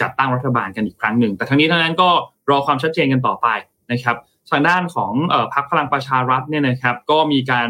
[0.00, 2.10] จัดตั้งรัฐบาลกันอีกครั้งหนึ่ง แต่ทั้งนี้ทั้งนั้นก็
[2.50, 3.48] รอความชัดเจนกันต่อไป
[3.92, 4.16] นะครับ
[4.50, 5.12] ทางด้านของ
[5.54, 7.68] พรรคพลังประชารัฐเนี่ยนะครับ ก็มีการ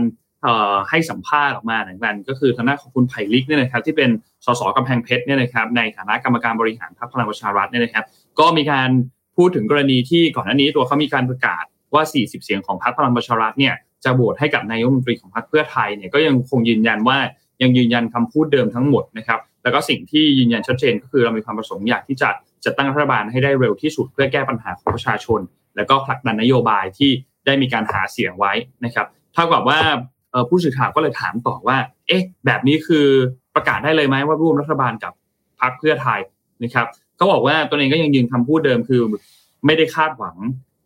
[0.89, 4.11] ให้สัมภาษณ์ออกมาเหมือนกันก็คือทางด้านของคุณไผ่ลิกเนี่ยนะครับที่เป็น
[4.45, 8.05] สสกำแพงเพชรเนี่ยนะครับในฐานะกรรมการบริหารพรรคพลังประชารัฐเนี่ยนะครับ
[8.41, 8.89] ก็มีการ
[9.37, 17.19] พูดถึงกรณีที่ก่อนหน้านี้ตัวเขามีการประกาศว่า 40 เสียงของพรรคพลังประชารัฐเนี่ยจะโหวตให้กับนายกรัฐมนตรีของพรรคเพื่อไทยเนี่ยก็ยังคงยืนยันว่า
[17.63, 22.29] ยังยืนยันคำพูดเดิมทั้งหมดนะครับแล้วก็สิ่งที่ยืนยันชัดเจนก็คือเรามีความประสงค์อยากที่จะ
[22.65, 25.41] จะตั้งรัฐบาลให้ได้เร็วที่สุด เพื่อแก้ปัญหาของประชาชน
[25.77, 27.11] แล้วก็ผลักดันนโยบายที่
[27.47, 28.53] ได้มีการหาเสียงไว้
[28.85, 29.79] นะครับเท่ากับว่า
[30.49, 33.07] ผู้สื่อข่าวก็เลยถามต่อว่า เอ๊ะ แบบนี้คือ
[33.55, 35.13] ประกาศได้เลยไหมว่าร่วมรัฐบาลกับ
[35.61, 36.21] พรรคเพื่อไทย
[36.63, 36.87] นะครับ
[37.21, 39.03] ก็บอกว่าตัวเองก็ยังยืนคำพูดเดิมคือ
[39.67, 40.37] ไม่ได้คาดหวัง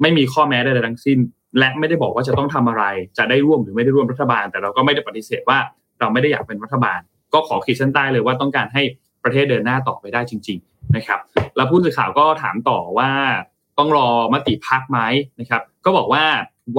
[0.03, 1.19] ไม่มีข้อแม้ใดๆทั้งสิ้น
[1.59, 2.85] และไม่ได้บอกว่าจะต้องทำอะไร
[3.19, 5.59] จะได้ร่วมหรือไม่ได้ร่วมรัฐบาล แต่เราก็ไม่ได้ปฏิเสธว่า
[6.01, 7.01] เราไม่ได้อยากเป็นรัฐบาล
[7.35, 8.83] ก็ขอขีดเส้นใต้เลยว่าต้องการให้
[9.25, 11.21] ประเทศเดินหน้าต่อไปได้จริง ๆนะครับ
[11.57, 13.11] แล้วผู้สื่อข่าวก็ถามต่อว่า
[13.79, 14.99] ต้องรอมติพักไหม
[15.41, 16.25] นะครับ ก็บอกว่า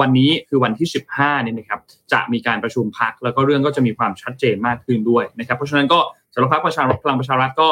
[0.00, 1.80] วันนี้คือวันที่ 15เนี่ยนะครับ
[2.12, 5.98] จะมีการประชุมพักแล้วก็เรื่องก็จะมีความชัดเจนมากขึ้นด้วยนะครับเพราะฉะนั้นก็
[6.34, 7.68] สำหรับพรรคประชารัฐพลังประชารัฐก็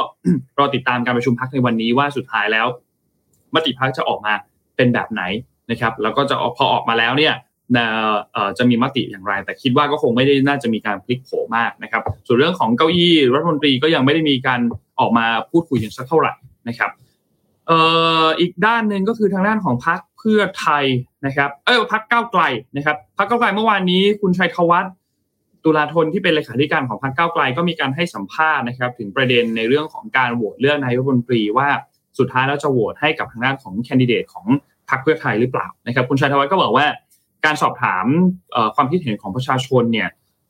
[0.59, 2.67] รอติดตามการประชุมพักในวันนี้ว่าสุดท้ายแล้ว
[3.55, 4.33] มติพักจะออกมา
[4.77, 5.23] เป็นแบบไหน
[5.71, 7.35] นะครับแล้วก็จะพอออกมาแล้วเนี่ย
[8.59, 14.61] จะมีมติอย่างไร แต่คิดว่าก็คงไม่ได้น่าจะมีการพลิกโผมากนะครับ ส่วนเรื่องของเก้าอี้รัฐมนตรีก็ยังไม่ได้มีการ
[15.01, 16.33] ออกมาพูดคุยกันสักเท่าไหร่
[16.69, 16.91] นะครับ
[17.71, 17.73] อ,
[18.25, 20.85] อ,อีกด้านหนึ่งก็คือทางด้านของพรรค เพื่อไทย
[21.27, 22.43] นะครับเออพรรคก้าวไกล
[22.77, 24.93] นะครับพรรคก้าวไกลเมื่อวานนี้คุณชัยธวัฒน์
[25.65, 31.69] ตุลาธนที่เป็นเลขาธิการของพรรคก้าวไกลก็มีการให้สัมภาษณ์นะครับ ถึงประเด็นในเรื่องของการโหวตเลือกนายกรัฐมนตรีว่า
[32.19, 34.47] สุดท้ายแล้วจะโหวตให้กับทางด้านของแคนดิเดตของ
[34.91, 36.87] พรรคเพื่อไทยหรือเปล่านะครับ คุณชัยธวัฒน์ก็บอกว่า
[37.45, 38.07] การสอบถาม
[38.75, 40.09] ความคิดเห็นของประชาชนเนี่ย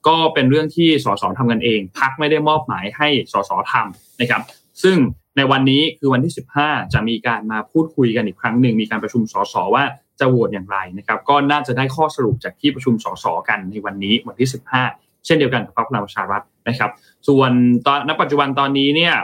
[0.08, 4.42] ก็เป็นเรื่องที่สสทำกันเอง พักไม่ได้มอบหมายให้สสทำนะครับ
[4.82, 4.96] ซึ่ง
[5.36, 9.84] ในวันนี้คือวันที่ 15 จะมีการมาพูดคุยกันอีกครั้งหนึ่งมีการประชุมสสว่า
[10.20, 14.48] จะโหวตอย่างไรนะครับ ก็น่าจะได้ข้อสรุปจากที่ประชุมสสกันในวันนี้วันที่
[14.86, 16.90] 15 เช่นเดียวกันกับพรรคพลังประชารัฐนะครับ
[17.28, 17.50] ส่วน
[17.86, 19.14] ตอนณปัจจุบันตอนนี้เนี่ย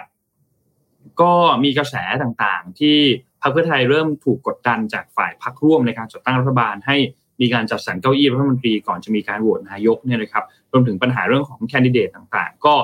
[1.21, 1.33] ก็
[1.65, 2.97] มีกระแสต่างๆ ที่
[3.43, 6.97] พรรคเพื่อไทยเริ่มถูกกดดันจากฝ่ายพรรคร่วมในการจัดตั้งรัฐบาลให้
[7.41, 12.75] มีการจัดสรรเก้าอี้รัฐมนตรีก่อนจะมีการโหวตนายกเนี่ยนะครับรวมถึงปัญหาเรื่องของแคนดิเดตต่างๆ ก็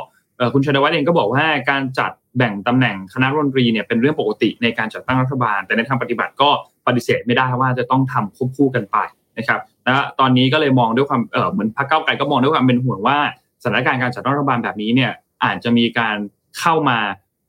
[0.53, 6.51] คุณชนวัฒน์เองก็บอกว่าการจัดแบ่งตำแหน่งคณะรัฐมนตรีเนี่ยเป็นเรื่องปกติในการจัดตั้งรัฐบาล แต่ในทางปฏิบัติก็
[6.87, 8.97] ปฏิเสธไม่ได้ว่าจะต้องทำควบคู่กันไป
[9.39, 13.19] นะครับและตอนนี้ก็เลยมองด้วยความเออเหมือนพรรคเก้าไกลก็มองด้วยความเป็นห่วงว่า
[13.63, 15.13] สถานการณ์การจัดตั้งรัฐบาลแบบนี้เนี่ย
[15.45, 16.17] อาจจะมีการ
[16.59, 16.99] เข้ามา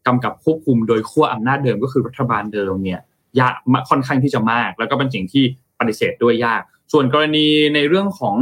[0.07, 2.99] กำกับควบคุมโดยขั้วอำนาจเดิมก็คือรัฐบาลเดิมเนี่ย
[3.39, 3.53] ยาก
[3.89, 5.43] ค่อนข้างที่จะมาก แล้วก็เป็นสิ่งที่
[5.79, 6.61] ปฏิเสธด้วยยาก
[6.93, 8.35] ส่วนกรณีในเรื่องของ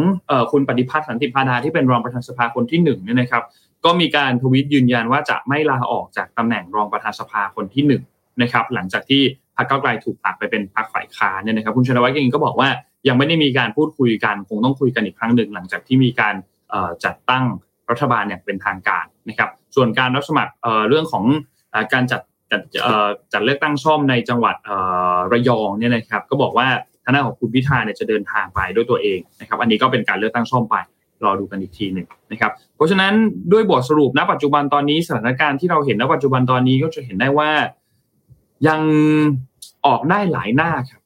[0.51, 3.43] คุณปฏิพัฒน์สันติพาดาที่เป็นรองประธานสภาคนที่หนึ่งเนี่ยนะครับ
[3.85, 8.03] ก็มีการทวิตยืนยันว่าจะไม่ลาออกจากตำแหน่งรองประธานสภาคนที่หนึ่ง
[8.41, 9.21] นะครับหลังจากที่
[9.57, 12.69] พรรคเก้าไกลถูกตัดไปเป็นพรรคฝ่ายค้านเนี่ยนะครับคุณชนวัฒน์เองก็บอกว่า
[13.07, 16.35] ยังไม่ได้มีการพูดคุยกันคงต้องคุยกันอีกครั้งหนึ่งหลังจากที่มีการ
[17.05, 17.45] จัดตั้ง
[17.89, 20.53] รัฐบาลอย่างเป็นทางการนะครับส่วนการรับสมัคร
[20.89, 21.25] เรื่องของ
[21.93, 22.61] การจัดจัด
[23.33, 24.55] จัดเลือกตั้งซ่อมในจังหวัด
[25.31, 26.67] ระยองเนี่ยนะครับก็บอกว่า
[27.03, 30.75] ทางด้านของคุณพิธาเนี่ยจะเดินทางไปด้วยตัวเองนะครับอันนี้ก็เป็นการเลือกตั้งซ่อมไป
[31.25, 33.13] รอดูกันอีกทีหนึ่งนะครับเพราะฉะนั้น
[33.51, 37.49] ด้วยบทสรุปณปัจจุบันตอนนี้สถานการณ์ที่เราเห็นณปัจจุบันตอนนี้ก็จะเห็นได้ว่า
[38.67, 38.81] ยัง
[39.85, 41.01] ออกได้หลายหน้าครับ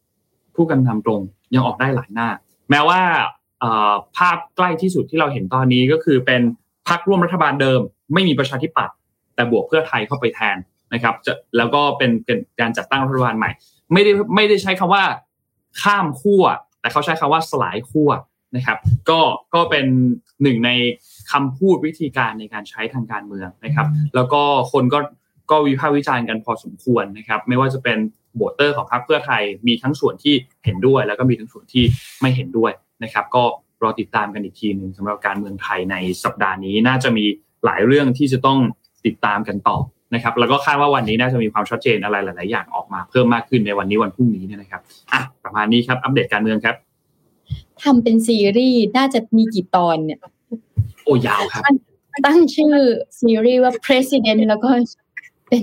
[0.55, 1.21] พูดกันทำตรง
[1.53, 2.27] ยังออกได้หลายหน้า
[2.69, 3.01] แม้ว่า
[4.17, 6.41] ภาพใกล้ที่สุดที่เราเห็นตอนนี้ก็คือเป็น
[6.89, 7.79] พรรคร่วมรัฐบาลเดิม
[8.13, 8.95] ไม่มีประชาธิปัตย์
[9.35, 10.57] แต่บวกเพื่อไทยเข้าไปแทน
[10.93, 12.11] นะครับจะแล้วก็เป็น
[12.59, 13.51] การจัดตั้งรัฐบาลใหม่
[13.93, 15.03] ไม่ได้ไม่ได้ใช้คำว่า
[15.81, 16.43] ข้ามขั้ว
[16.81, 18.09] แต่เขาใช้คำว่าสลายขั้ว
[18.55, 18.77] นะครับ
[19.09, 19.19] ก็
[19.53, 19.85] ก็เป็น
[20.43, 20.71] หนึ่งใน
[21.31, 24.41] คำพูดวิธีการในการใช้ทางการเมืองนะครับ แล้วก็
[24.71, 24.99] คนก็
[25.51, 27.97] ก็วิพากษ์วิจารณ์กันพอสมควรนะครับ ไม่ว่าจะเป็น
[28.35, 31.83] โบเตอร์ของพรรคเพื่อไทยมีทั้งส่วนที่เห็นด้วย แล้วก็มีทั้งส่วนที่
[32.21, 32.71] ไม่เห็นด้วย
[33.03, 33.43] นะครับ ก็
[33.83, 37.25] รอติดตามกันอีกทีหนึ่งสำหรับการเมืองไทยในสัปดาห์นี้น่าจะมี
[37.65, 38.59] หลายเรื่องที่จะต้อง
[39.05, 39.77] ติดตามกันต่อ
[40.13, 46.75] นะครับ แล้วก็คาดว่าวันนี้น่าจะมีความชัดเจนอะไรหลาย ๆ อย่างออกมาเพิ่มมากขึ้นในวันนี้วันพรุ่งนี้นะครับอะประมาณนี้ครับอัปเดตการเมืองครับ
[47.83, 50.19] ทำเป็นซีรีส์น่าจะมีกี่ตอนเนี่ย
[51.03, 51.61] โอ้ยาวครับ
[52.25, 52.73] ตั้งชื่อ
[53.19, 54.69] ซีรีส์ว่า President แล้วก็
[55.47, 55.61] เป็น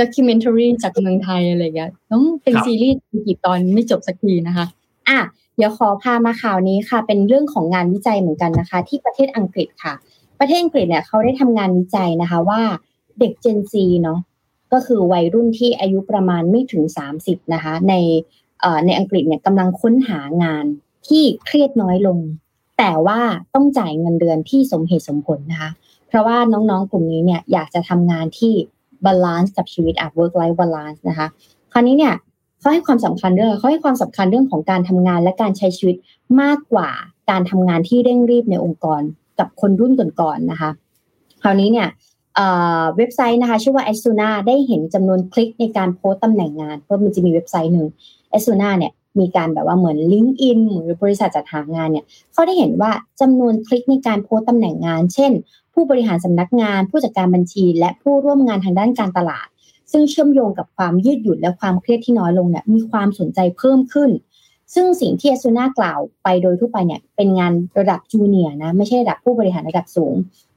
[0.00, 4.66] documentary จากเมืองไทยอะไรเงี้ยต้องเป็นครับซีรีส์มีกี่ตอนไม่จบสักทีนะคะ
[5.08, 5.18] อะ
[5.56, 9.94] เดี๋ยวขอพามาข่าวนี้ค่ะ เป็นเรื่องของงานวิจัยเหมือนกันนะคะ ที่ประเทศอังกฤษค่ะ
[10.40, 12.60] ประเทศอังกฤษเนี่ยเขาได้ทำงานวิจัยนะคะว่า
[13.18, 14.20] เด็ก Gen Z เนาะ
[14.72, 16.84] ก็คือวัยรุ่นที่อายุประมาณไม่ถึง
[17.18, 18.47] 30นะคะ ในเอ่อ
[18.84, 20.64] ในอังกฤษเนี่ยกำลังค้นหางาน
[21.08, 22.18] ที่เครียดน้อยลง
[22.78, 23.20] แต่ว่า
[23.54, 25.70] ต้องจ่ายเงินเดือนที่สมเหตุสมผลนะคะ
[26.08, 28.52] เพราะว่าน้องๆกลุ่มนี้เนี่ยอยากจะทำงานที่
[29.04, 31.26] balance กับชีวิตอะ work life balance นะคะ
[31.72, 32.14] คราวนี้เนี่ย
[32.60, 35.96] เขาให้ความสำคัญเรื่องเขาให้ความสำคัญเรื่องของการทำงานและการใช้ชีวิต
[36.40, 36.90] มากกว่า
[37.30, 39.02] การทำงานที่เร่งรีบในองค์กร
[39.38, 40.70] กับคนรุ่นก่อนๆนะคะ
[41.42, 41.88] คราวนี้เนี่ย
[42.36, 47.86] เว็บไซต์นะคะชื่อว่า a s u n a ได้เห็นจำนวนคลิกในการโพสต์ตำแหน่งงาน เพราะมันจะมีเว็บไซต์หนึ่ง
[48.36, 55.32] a s u n a เนี่ยมีการแบบว่าเหมือน LinkedIn หรือบริษัทจัดหางานเนี่ยเขาได้เห็นว่าจำนวนคลิกในการโพสต์ตำแหน่งงาน เช่น
[55.74, 59.46] ผู้บริหารสำนักงาน ผู้จัดการบัญชี และผู้ร่วมงานทางด้านการตลาด
[59.92, 64.10] ซึ่งเชื่อมโยงกับความยืดหยุ่นและความเครียดที่น้อยลงเนี่ยมีความสนใจเพิ่มขึ้น
[64.74, 70.14] ซึ่งสิ่งที่ a อ u n a กล่าวไปโดยทั่วไปเนี่ยเป็นงานระดับจูเนียร์นะไม่ใช่ระดับผู้บริหารระดับสูง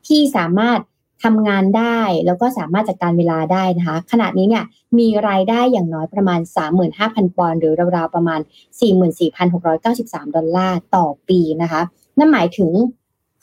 [0.08, 0.80] ที่สามารถ
[1.24, 4.64] ทำงานได้แล้วก็สามารถจัดการเวลาได้นะคะขณะนี้เนี่ย
[5.00, 6.40] มีรายได้อย่างน้อยประมาณ
[6.90, 8.40] 35,000 ปอนด์หรือราวๆประมาณ
[9.58, 11.82] 44,693 ดอลลาร์ต่อปีนะคะ
[12.18, 12.72] นั่นหมายถึง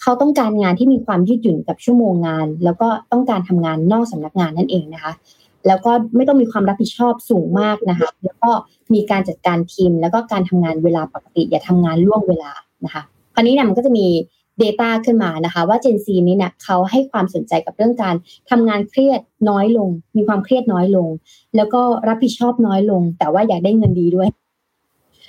[0.02, 5.12] เขาต้องการงานที่มีความยืดหยุ่นกับชั่วโมงงาน แล้วก็ต้องการทำงานนอกสำนักงานนั่นเองนะคะ
[5.66, 8.50] แล้วก็ไม่ต้องมีความรับผิดชอบสูงมากนะคะ แล้วก็
[8.94, 12.52] มีการจัดการทีม แล้วก็การทำงานเวลาปกติ อย่าทำงานล่วงเวลา
[12.84, 13.02] นะคะ
[13.34, 14.06] คราวนี้เนี่ยมันก็จะมี
[14.62, 18.14] Data ขึ้นมานะคะ ว่า Gen Z นี้เนี่ยเขาให้ความสนใจกับเรื่องการ
[18.50, 21.08] ทำงานเครียดน้อยลง มีความเครียดน้อยลง
[21.56, 24.28] แล้วก็รับผิดชอบน้อยลง แต่ว่าอยากได้เงินดีด้วย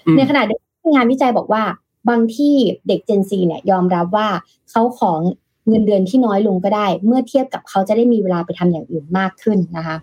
[0.05, 1.63] อืมในขณะเดียวกันงานวิจัยบอกว่า
[2.09, 2.55] บางที่
[2.87, 4.27] เด็ก Gen Z เนี่ยยอมรับว่า
[4.69, 5.19] เขาของ
[5.67, 9.97] เงินเดือนที่น้อยลงก็ได้ เมื่อเทียบกับเขาจะได้มีเวลาไปทำอย่างอื่นมากขึ้นนะคะ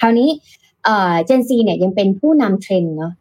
[0.00, 0.28] คราวนี้
[0.84, 3.12] เอ่อ Gen Z เนี่ยยังเป็นผู้นำเทรนด์เนาะ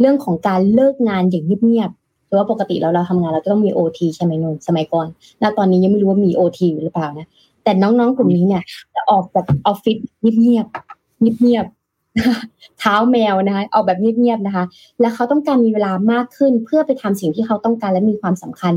[0.00, 2.01] เรื่องของการเลิกงานอย่างเงียบๆห
[2.32, 5.06] รือว่าปกติเราเราทำงานเราจะต้องมี OT ใช่ไหมนนท์สมัยก่อน
[5.40, 7.26] แล้วตอนนี้ยังไม่รู้ว่ามี OT อยู่หรือเปล่านะ
[7.64, 8.62] แต่น้องๆกลุ่มนี้เนี่ย
[8.94, 9.96] จะออกจากออฟฟิศ
[10.40, 14.64] เงียบๆเงียบๆเท้าแมวนะคะออกแบบเงียบๆนะคะ
[15.00, 18.72] และเขาต้องการมีเวลามากขึ้นเพื่อไปทำสิ่งที่เขาต้องการและมีความสำคัญ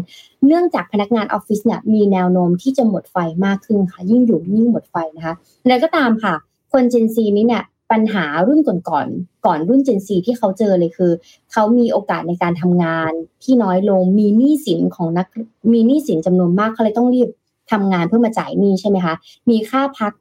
[0.46, 5.34] เนื่องจากพนักงานออฟฟิศเนี่ยมีแนวโน้มที่จะหมดไฟมากขึ้นค่ะ ยิ่งอยู่ยิ่งหมดไฟนะคะ
[5.68, 6.34] แล้วก็ตามค่ะ
[6.72, 9.08] คน Gen Z นี้เนี่ย ปัญหารุ่นก่อนๆก่อน
[9.46, 11.12] ก่อนรุ่น Gen Z ที่เขาเจอเลยคือ
[11.52, 13.12] เขามีโอกาสในการทำงาน
[13.44, 15.28] ที่น้อยลงมีหนี้สินของนัก
[15.74, 17.30] มีหนี้สินจำนวนมากเขาเลยต้องรีบ
[17.72, 19.16] ทำงานเพื่อมาจ่ายหนี้ใช่ไหมคะ
[19.50, 20.14] มีค่าพัก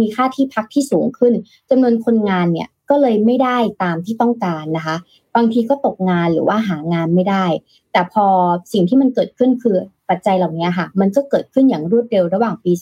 [0.00, 1.32] มีค่าที่พักที่สูงขึ้น
[1.70, 4.96] จำนวนคนงานเนี่ยก็เลยไม่ได้ตามที่ต้องการนะคะ
[5.36, 7.44] บางทีก็ตกงานหรือว่าหางานไม่ได้
[7.92, 8.26] แต่พอ
[8.72, 9.76] สิ่งที่มันเกิดขึ้นคือ
[10.08, 12.72] ปัจจัยเหล่านี้ค่ะ มันก็เกิดขึ้นอย่างรวดเร็วระหว่างปี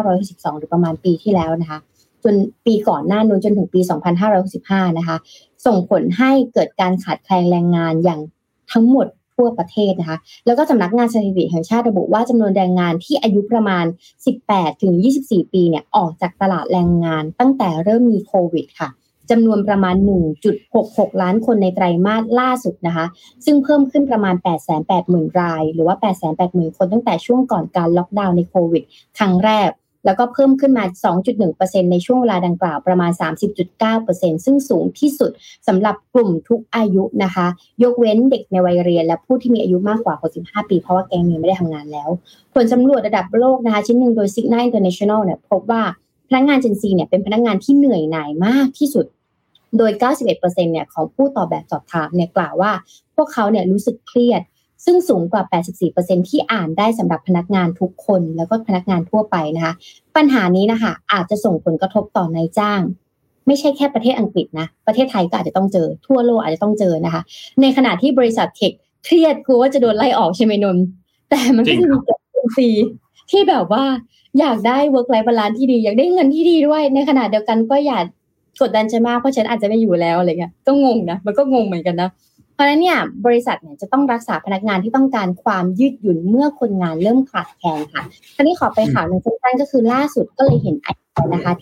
[0.00, 1.78] 2562 หรือประมาณปีที่แล้วนะคะ
[2.24, 2.34] จน
[2.66, 3.80] ปีก่อนหน้านู้นจนถึงปี
[4.38, 5.16] 2565 นะคะ
[5.66, 8.20] ส่งผลให้เกิดการขาดแคลนแรงงานอย่าง
[8.72, 13.84] ทั้งหมดทั่วประเทศนะคะ แล้วก็สำนักงานสถิติแห่งชาติระบุว่าจำนวนแรงงานที่อายุประมาณ
[14.32, 18.90] 18 ถึง 24 ปีเนี่ยออกจากตลาดแรงงานตั้งแต่เริ่มมีโควิดค่ะ
[19.30, 19.96] จำนวนประมาณ
[20.58, 23.06] 1.66 ล้านคนในไตรมาสล่าสุดนะคะ
[23.44, 24.34] ซึ่งเพิ่มขึ้นประมาณ
[24.86, 25.96] 880,000 ราย หรือว่า
[26.36, 28.82] 880,000 คนตั้งแต่ช่วงก่อนการล็อกดาวน์ในโควิด
[29.18, 29.68] ครั้งแรก
[30.04, 30.84] แล้วก็เพิ่มขึ้นมา
[31.38, 33.10] 2.1%ในช่วงเวลาดังกล่าวประมาณ
[33.78, 35.30] 30.9%ซึ่งสูงที่สุด
[35.68, 37.46] สำหรับกลุ่มทุกอายุนะคะ
[37.82, 42.08] ยกเว้นเด็กในวัยเรียน และผู้ที่มีอายุมากกว่า 65 ปี เพราะว่าแกงนี้ไม่ได้ทำงานแล้ว
[42.54, 45.82] ผลสำรวจระดับโลกนะคะ ชิ้นหนึ่งโดย Signa International เนี่ยพบว่า
[46.28, 49.06] พนักงาน Gen Z เนี่ยเป็นพนักงานที่เหนื่อยหน่ายมากที่สุด
[49.78, 49.92] โดย
[50.32, 52.72] 91%เนี่ยของผู้ตอบแบบสอบถามเนี่ยกล่าวว่า
[53.16, 54.42] พวกเขาเนี่ยรู้สึกเครียด
[54.84, 55.42] ซึ่งสูงกว่า
[55.86, 59.72] 84%ที่อ่านได้สำหรับพนักงานทุกคน แล้วก็พนักงานทั่วไปนะคะ
[60.16, 62.82] ปัญหานี้นะคะอาจจะส่งผลกระทบต่อนายจ้าง
[63.46, 67.22] ไม่ใช่แค่ประเทศอังกฤษนะ ประเทศไทยก็อาจจะต้องเจอ ทั่วโลกอาจจะต้องเจอนะคะ
[67.60, 68.72] ในขณะที่บริษัทเทค
[69.04, 70.84] เครียดกลัวว่าจะโดนไล่ออกใช่ไหมนนท์
[71.30, 72.68] แต่มันก็จะมีเกิดเป็นฟรี
[73.30, 73.84] ที่แบบว่า
[74.40, 78.04] อยากได้ work life balance ที่ดี อยากได้เงินที่ดีด้วยในขณะเดียวกันก็อยาก
[78.62, 82.10] กดดันฉันมากเพราะฉันอาจจะไม่อยู่แล้วอะไรเงี้ยก็งงนะมันก็งงเหมือนกันนะ
[82.60, 88.02] ราะฉะนั้นเนี่ยบริษัทเนี่ยจะต้องรักษาพนักงานที่ต้องการความยืดหยุ่นเมื่อคนงานเริ่มขาดแคลนค่ะ
[88.34, 90.88] คราวนี้ขอไปข่าวหนึ่งสั้นๆก็คือล่าสุดก็เลยเห็นไอ
[91.34, 91.54] นะคะ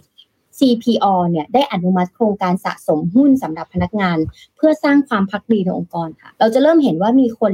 [0.59, 4.17] CPO เนี่ยได้อนุมัติโครงการสะสมหุ้นสำหรับพนักงาน
[4.57, 7.53] เพื่อสร้างความพักดีในองค์กรค่ะ เราจะเริ่มเห็นว่ามีคน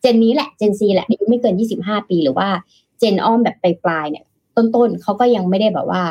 [0.00, 2.48] เจนนี้แหละเจนซีแหละอายุไม่เกิน 25 ปีหรือว่า
[2.98, 4.24] เจนอ้อมแบบปลายๆเนี่ย
[4.56, 6.02] ต้นๆเขาก็ยังไม่ได้แบบว่า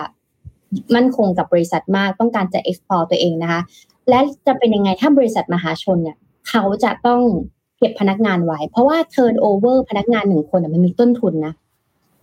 [0.96, 3.62] มั่นคงกับบริษัทมากต้องการจะ export ตัวเองนะคะ
[4.10, 6.17] และจะเป็นยังไงถ้าบริษัทมหาชนเนี่ย
[6.49, 7.21] เขาจะต้อง
[7.77, 11.54] เก็บพนักงานไว้ เพราะว่า turnover พนักงานหนึ่งคนมันมีต้นทุนนะ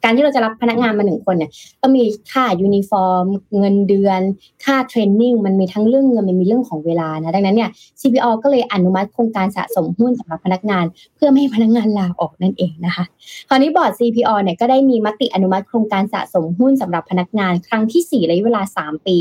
[0.02, 1.50] การที่เราจะรับพนักงานมาหนึ่งคนเนี่ย
[1.82, 3.24] ต้องมีค่ายูนิฟอร์ม
[3.58, 4.20] เงินเดือน
[4.64, 10.84] ค่า training มันมีทั้งเรื่องเงินมันมีเรื่องของเวลานะดังนั้นเนี่ย CPO ก็เลยอนุมัติโครงการสะสมหุ้นสำหรับพนักงาน
[11.16, 13.04] เพื่อไม่ให้พนักงานลาออกนั่นเองนะคะ
[13.48, 19.18] คราวนี้บอร์ด CP ALL เนี่ยก็ได้มีมติอนุมัติโครงการสะสมหุ้นสำหรับพนักงาน ครั้งที่ 4 ระยะเวลา 3 ปี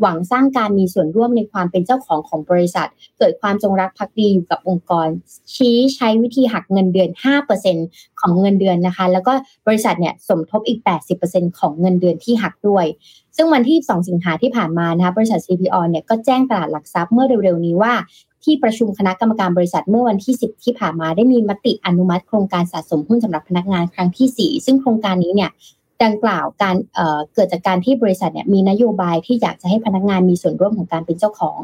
[0.00, 2.88] หวังสร้างการมีส่วนร่วมในความเป็นเจ้าของของบริษัท
[3.18, 5.08] เกิดความจงรักภักดีอยู่กับองค์กร
[5.54, 7.10] ชี้ใช้วิธีหักเงินเดือน
[7.64, 9.32] 5% ของเงินเดือนนะคะ แล้วก็
[9.66, 10.80] บริษัทเนี่ยสมทบอีก
[11.20, 12.84] 80%ของเงินเดือนที่หักด้วย
[13.36, 17.92] ซึ่งวันที่ 2 สิงหาที่ผ่านมานะคะบริษัท CPO เนี่ยก็แจ้งตลาดหลักทรัพย์เมื่อเร็วๆนี้ว่า
[18.44, 25.50] ที่ประชุมคณะกรรมการบริษัทเมื่อวันที่ 10 ที่ผ่านมาได้มีมติอนุมัติโครงการสะสมหุ้นสำหรับพนักงานครั้งที่ 4 ซึ่งโครงการนี้เนี่ย
[26.02, 31.58] ดังกล่าวการเเกิดจากการที่บริษัทเนี่ยมีนโยบายที่อยากจะให้พนักงานมีส่วนร่วมของการเป็นเจ้าของ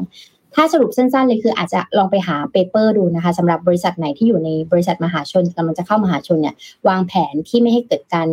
[0.55, 6.55] ถ้าสรุปสั้นๆเลยคืออาจจะลองไปหาเปเปอร์ดูนะคะสำหรับบริษัทไหนที่อยู่ในบริษัทมหาชนกำลังจะเข้ามหาชนเนี่ย
[6.87, 8.27] วางแผนที่ไม่ให้เกิดการ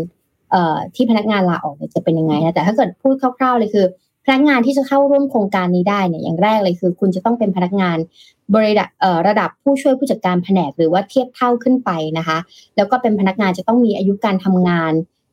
[0.94, 3.87] ที่พนักงานลาออกจะเป็นยังไงนะแต่ถ้าเกิดพูดคร่าวๆเลยคือ
[4.24, 7.98] พนักงานที่จะเข้าร่วมโครงการนี้ได้เนี่ยอย่างแรกเลยคือ คุณจะต้องเป็นพนักงาน
[8.55, 8.88] บริษัท
[9.29, 12.38] ระดับผู้ช่วยผู้จัดการแผนกหรือว่าเทียบเท่าขึ้นไปนะคะ
[12.77, 14.92] แล้วก็เป็นพนักงานจะต้องมีอายุการทำงาน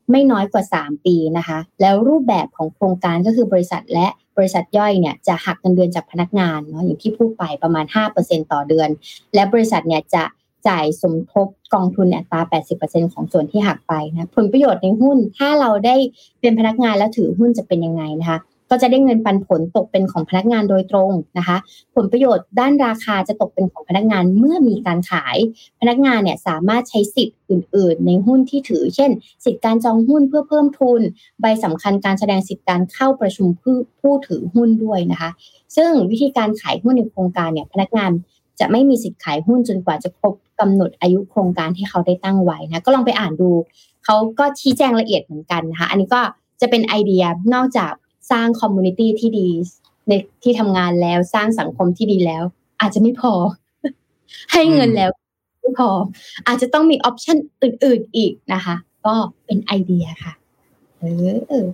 [0.10, 7.86] ไม่น้อยกว่า 3 ปีนะคะ แล้วรูปแบบของโครงการก็คือบริษัทและบริษัทย่อยเนี่ยจะหักเงินเดือนจากพนักงานเนาะอย่างที่พูดไปประมาณ
[8.18, 8.90] 5%ต่อเดือน
[9.36, 10.24] และบริษัทเนี่ยจะ
[10.68, 12.42] จ่ายสมทบกองทุนอัตรา
[12.78, 15.96] 80%ของส่วนที่หักไปนะผลประโยชน์ในหุ้นถ้าเราได้
[16.42, 18.40] เป็นพนักงานแล้วถือหุ้นจะเป็นยังไงนะคะ
[18.72, 21.58] ก็จะได้เงินปันผลตกเป็นของพนักงานโดยตรงนะคะ
[21.96, 25.38] ผลประโยชน์ด้านราคาจะตกเป็นของพนักงานเมื่อมีการขาย
[25.80, 29.12] พนักงานเนี่ยสามารถใช้สิทธิ์อื่น ๆ ในหุ้นที่ถือ เช่น
[29.46, 31.02] สิทธิการจองหุ้นเพื่อเพิ่มทุน
[31.42, 35.30] ใบสำคัญการแสดงสิทธิการเข้าประชุมผู้ผู้ถือหุ้นด้วยนะคะ
[35.76, 38.12] ซึ่งวิธีการขายหุ้นในโครงการเนี่ยพนักงาน
[38.60, 43.50] จะไม่มีสิทธิ์ขายหุ้นจนกว่าจะครบกำหนดอายุโครงการที่เขาได้ตั้งไว้นะก็ลองไปอ่านดู
[44.06, 46.22] เขาก็ชี้แจงละเอียดเหมือนกันนะคะ อันนี้ก็
[46.62, 47.92] จะเป็นไอเดียนอกจาก
[48.32, 49.50] สร้าง community ที่ดี
[50.08, 50.12] ใน
[50.44, 52.44] ที่ทำงานแล้วสร้างสังคมที่ดีแล้ว
[52.82, 53.34] อาจจะไม่พอ
[54.54, 55.10] ให้เงินแล้ว
[55.62, 55.90] ไม่พอ
[56.48, 59.16] อาจจะต้องมี option อื่น ๆอีกนะคะ ก็
[59.46, 60.34] เป็นไอเดียค่ะ
[61.00, 61.68] เออ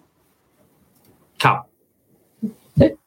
[1.44, 1.58] ครับ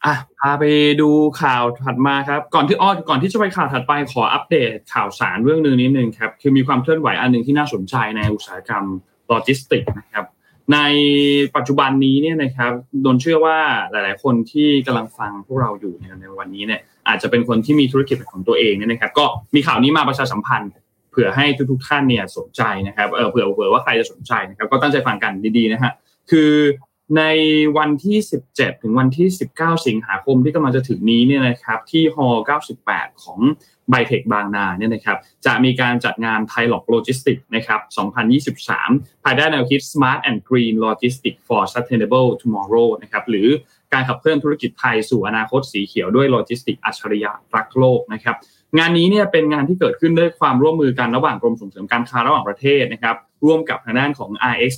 [0.05, 0.65] อะพาไป
[1.01, 1.09] ดู
[1.43, 8.85] ข่าวถัดมาครับ ก่อนที่อ้อก่อนที่จะไปข่าวถัดไปขออัปเดตข่าวสารเรื่องหนึ่งนิดนึงครับ คือมีความเคลื่อนไหวอันหนึ่งที่น่าสนใจในอุตสาหกรรม
[9.29, 10.25] โลจิสติกนะครับ
[10.73, 10.79] ใน
[11.57, 13.59] ปัจจุบันนี้เนี่ยนะครับโดนเชื่อว่า
[13.91, 20.71] หลาย ๆ คนที่กำลังฟังพวกเราอยู่ในวันนี้เนี่ยอาจจะเป็นคนที่มีธุรกิจของตัวเองเนี่ยนะครับ ก็มีข่าวนี้มาประชาสัมพันธ์
[21.11, 25.93] เผื่อให้ทุก ๆ ท่านเนี่ยสนใจนะครับเออเผื่อเผื่อว่าใครจะสนใจนะครับ ก็ตั้งใจฟังกันดี ๆ นะฮะ
[26.31, 26.53] คือ
[27.19, 27.23] ใน
[27.79, 28.19] วันที่
[28.51, 32.29] 17 ถึงวันที่ 19 สิงหาคมที่กำลังจะถึงนี้เนี่ยนะครับ ที่ฮอ
[32.77, 33.39] 98 ของ
[33.90, 37.81] ไบเทคบางนาเนี่ยนะครับจะมีการจัดงาน TILOG-LOGISTIX นะครับ
[38.68, 43.48] 2023 ภายใต้แนวคิด Smart and Green Logistics for Sustainable Tomorrow นะครับหรือ
[43.92, 48.37] การขับเคลื่อนธุรกิจไทยสู่อนาคตสีเขียวด้วยโลจิสติกอัจฉริยะรักโลกนะครับ
[48.79, 54.72] งานนี้เนี่ยเป็นงานที่เกิดขึ้นด้วยความร่วมมือกันระหว่างกรมส่งเสริมการค้าระหว่างประเทศนะครับร่วมกับทางด้านของ RX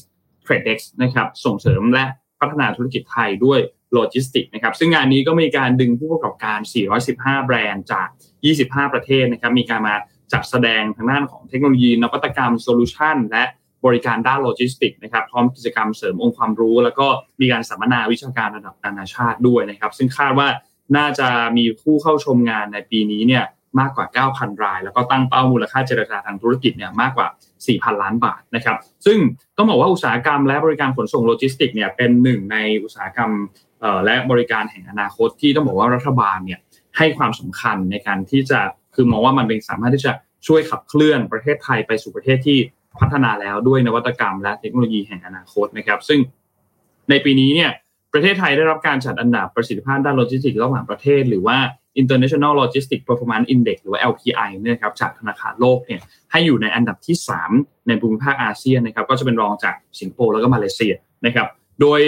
[0.46, 2.04] TradeX นะครับส่งเสริมและ
[2.40, 3.60] พัฒนาธุรกิจไทยด้วย
[3.94, 6.58] โลจิสติกนะครับซึ่งงานนี้ก็มีการดึงผู้ประกอบการ
[7.02, 8.08] 415 แบรนด์จาก
[8.50, 9.94] 25 ประเทศนะครับมีการมา
[10.32, 13.44] จัดแสดงทางด้านของเทคโนโลยี นวัตกรรม solution และ
[13.86, 17.06] บริการด้านโลจิสติกนะครับพร้อมกิจกรรมเสริมองค์ความรู้ แล้วก็
[17.40, 20.48] มีการสัมมนาวิชาการระดับนานาชาติด้วยนะครับ ซึ่งคาดว่า
[20.96, 23.44] น่าจะมีผู้เข้าชมงานในปีนี้เนี่ย
[23.80, 27.28] มากกว่า 9,000 ราย แล้วก็ตั้งเป้ามูลค่าเจรจาทางธุรกิจเนี่ยมากกว่า
[27.64, 28.76] 4,000 ล้านบาทนะครับ
[29.06, 29.18] ซึ่ง
[29.56, 33.30] ต้องบอกว่าอุตสาหกรรมและบริการขนส่งโลจิสติกเนี่ยเป็นหนึ่งในอุตสาหกรรม
[34.04, 36.60] และบริการแห่งอนาคตที่ต้องบอกว่ารัฐบาลเนี่ย
[36.96, 38.60] ให้ความสำคัญในการที่จะ
[38.94, 40.12] คือมองว่ามันเป็นสามารถที่จะ
[40.46, 42.58] ช่วยขับเคลื่อนประเทศไทยไปสู่ประเทศที่
[43.00, 46.20] พัฒนาแล้วด้วยนวัตกรรม และเทคโนโลยีแห่งอนาคตนะครับ ซึ่ง
[47.10, 47.70] ในปีนี้เนี่ย
[48.12, 51.58] ประเทศไทยได้รับการจัดอันดับประสิทธิภาพด้านโลจิสติกส์ระหว่างประเทศ หรือว่า
[52.00, 56.00] International Logistics Performance Index หรือว่า LPI เนี่ยครับจากธนาคารโลกเนี่ย
[56.32, 57.16] ให้อยู่ในอันดับที่
[57.52, 60.94] 3 ในภูมิภาคอาเซียนนะครับก็จะเป็นรองจากสิงคโปร์แล้วก็มาเลเซีย
[61.26, 61.46] นะครับ
[61.82, 62.00] โดย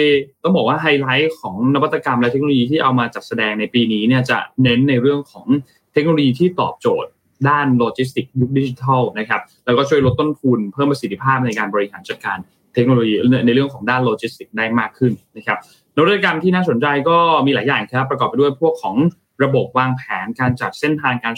[0.43, 5.47] ต้องบอกว่าไฮไลท์ของนวัตกรรมและเทคโนโลยีที่เอามาจัดแสดงในปีนี้เนี่ยจะเน้นในเรื่องของ
[5.93, 7.09] เทคโนโลยีที่ตอบโจทย์
[7.49, 12.37] ด้านโลจิสติกยุคดิจิทัลนะครับแล้วก็ช่วยลดต้นทุนเพิ่มประสิทธิภาพในการบริหารจัดการ
[12.73, 13.13] เทคโนโลยี
[13.45, 15.57] ในเรื่องของด้านโลจิสติกได้มากขึ้นนะครับ
[15.95, 18.95] นวัตกรรมที่น่าสนใจก็มีหลายอย่างครับ ประกอบไปด้วยพวกของ
[19.43, 21.33] ระบบวางแผนการจัดเส้นทางการ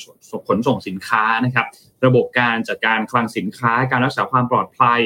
[0.48, 1.68] ขนส่งสินค้านะครับ
[2.06, 5.02] ระบบการจัดการคลังสินค้า การรักษาความปลอดภัย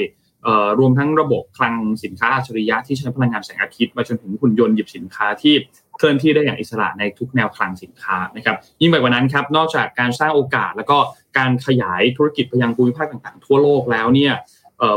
[0.79, 5.53] รวมทั้งระบบคลังสินค้าอัจฉริยะที่ใช้พลังงานแสงอาทิตย์มาจนถึงหุ่นยนต์หยิบสินค้าที่
[5.95, 10.97] เคลื่อนที่ได้อย่างอิสระในทุกแนวคลังสินค้านะครับยิ่งไปกว่านั้นครับนอกจากการสร้างโอกาสแล้วก็
[11.37, 14.33] การขยายธุรกิจไปยังภูมิภาคต่างๆ ทั่วโลกแล้วเนี่ย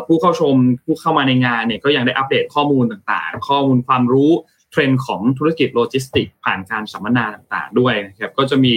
[0.07, 4.30] ผู้เข้าชมผู้เข้ามาในงานเนี่ยก็ยังได้อัปเดตข้อมูลต่างๆ ข้อมูลความรู้
[4.70, 8.74] เทรนด์ของธุรกิจโลจิสติก ผ่านการสัมมนาต่างๆ ด้วยนะครับก็จะมี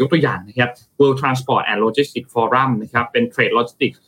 [0.00, 3.98] ยกตัวอย่างนะครับ World Transport and Logistics Forum นะครับเป็น Trade Logistics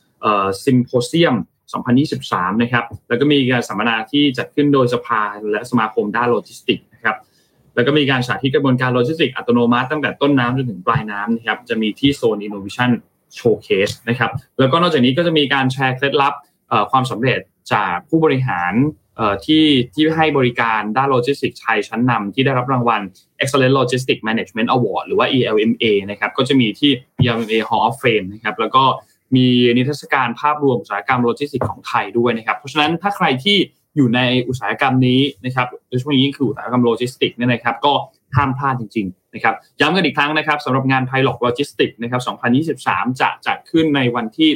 [0.65, 1.37] Symposium
[1.73, 5.21] 2023 นะครับ แล้วก็มีการสัมมนาที่จัดขึ้นโดยสภา
[5.53, 7.17] และสมาคมด้านโลจิสติกนะครับ
[7.75, 12.91] แล้วก็มีการสาธิตกระบวนการโลจิสติกอัตโนมัติตั้งแต่ต้นน้ำจนถึงปลายน้ำนะครับ จะมีที่โซน Innovation
[13.39, 16.35] Showcase นะครับ แล้วก็นอกจากนี้ก็จะมีการแชร์เคล็ดลับ
[16.91, 17.41] ความสำเร็จ
[17.73, 18.73] จากผู้บริหาร
[19.47, 23.03] ที่ที่ให้บริการด้านโลจิสติกไทยชั้นนำที่ได้รับรางวัล
[23.43, 26.91] Excellent Logistics Management Award หรือว่า ELMA นะครับ ก็จะมีที่
[27.25, 28.85] ELMA Hall of Fame นะครับ แล้วก็
[29.37, 33.57] มีนิทรรศการภาพรวมอุตสาหกรรมโลจิสติกของไทยด้วยนะครับ เพราะฉะนั้นถ้าใครที่
[33.97, 37.93] อยู่ในอุตสาหกรรมนี้นะครับโดยเฉพาะยิ่งคืออุตสาหกรรมโลจิสติกเนี่ยนะครับก็
[38.37, 42.21] ห้ามพลาดจริงๆนะครับย้ำกันอีกครั้งนะครับสำหรับงาน TILOG-LOGISTIX นะครับ
[42.87, 44.51] 2023 จะจัดขึ้นในวันที่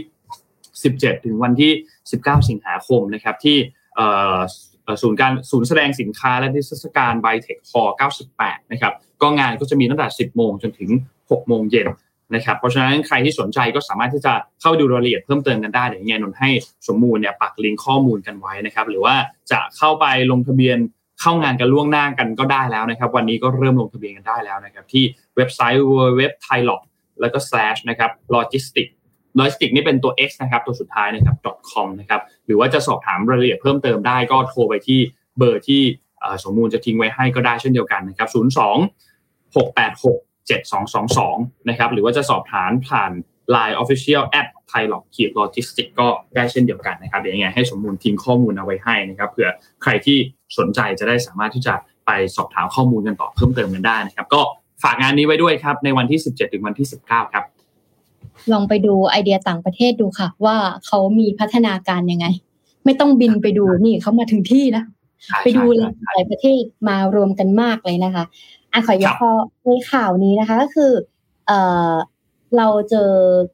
[0.60, 1.72] 17 ถึงวันที่
[2.10, 3.56] 19 สิงหาคมนะครับที่
[5.02, 7.82] ศูนย์การศูนย์แสดงสินค้าและนิทรรศการไบเทคฮอ
[8.28, 11.88] 98 นะครับ ก็งานก็จะมีตั้งแต่ 10 โมงจนถึง 6 โมงเย็น
[12.34, 16.50] นะครับเพราะฉะนั้นใครที่สนใจก็สามารถที่จะเข้าดูรายละเอียดเพิ่มเติมกันได้เดี๋ยวยังไงนนให้
[16.86, 19.14] สมมูลเนี่ยปักลิงก์ข้อมูลกันไว้นะครับ หรือว่า
[19.50, 20.78] จะเข้าไปลงทะเบียน
[21.20, 25.04] เข้างานกันล่วงหน้ากันก็ได้แล้วนะครับ วันนี้ก็เริ่มลงทะเบียนกันได้แล้วนะครับ ที่
[25.36, 26.82] เว็บไซต์ www thai l o g
[27.20, 28.88] แล้วก็ slash นะครับ logistic
[29.38, 31.36] logistic นี่เป็นตัว x นะครับ ตัวสุดท้ายนะครับ
[31.70, 35.00] com นะครับหรือว่าจะสอบถามรายละเอียดเพิ่มเติมได้ก็โทรไปที่
[35.38, 35.82] เบอร์ที่
[36.44, 38.36] สมมูลจะทิ้งไว้ให้ก็ได้เช่นเดียวกันนะครับ 02
[39.54, 43.12] 686 7222 นะครับ หรือว่าจะสอบถามผ่าน
[43.54, 49.50] Line Official App ไทยหลอกขีดโลจิสติกก็ได้เช่นเดียวกันนะครับเดี๋ยวยังไงให้สมมูลทิ้งข้อมูลเอาไว้ให้นะครับเผื่อ
[49.82, 50.18] ใครที่
[50.58, 51.74] สนใจจะได้สามารถที่จะ
[52.06, 54.40] ไปสอบถามข้อมูลกันต่อเพิ่มเติมกันได้นะครับ ก็
[54.82, 57.44] ฝากงานนี้ไว้ด้วยครับ ในวันที่ 17 ถึงวันที่ 19 ครับ
[58.52, 62.26] ลองไปดูไอเดียต่างประเทศดูค่ะ ว่าเขามีพัฒนาการยังไง
[62.84, 64.84] ไม่ต้องบินไปดูนี่เขามาถึงที่นะ
[65.44, 65.64] ไปดู
[66.04, 68.24] หลายประเทศมารวมกันมากเลยนะคะ
[68.78, 69.32] อะขอยกข้อ
[69.66, 70.92] ในข่าวนี้นะคะ ก็คือ
[71.46, 71.60] เอ่
[71.92, 71.94] อ
[72.56, 73.10] เราเจอ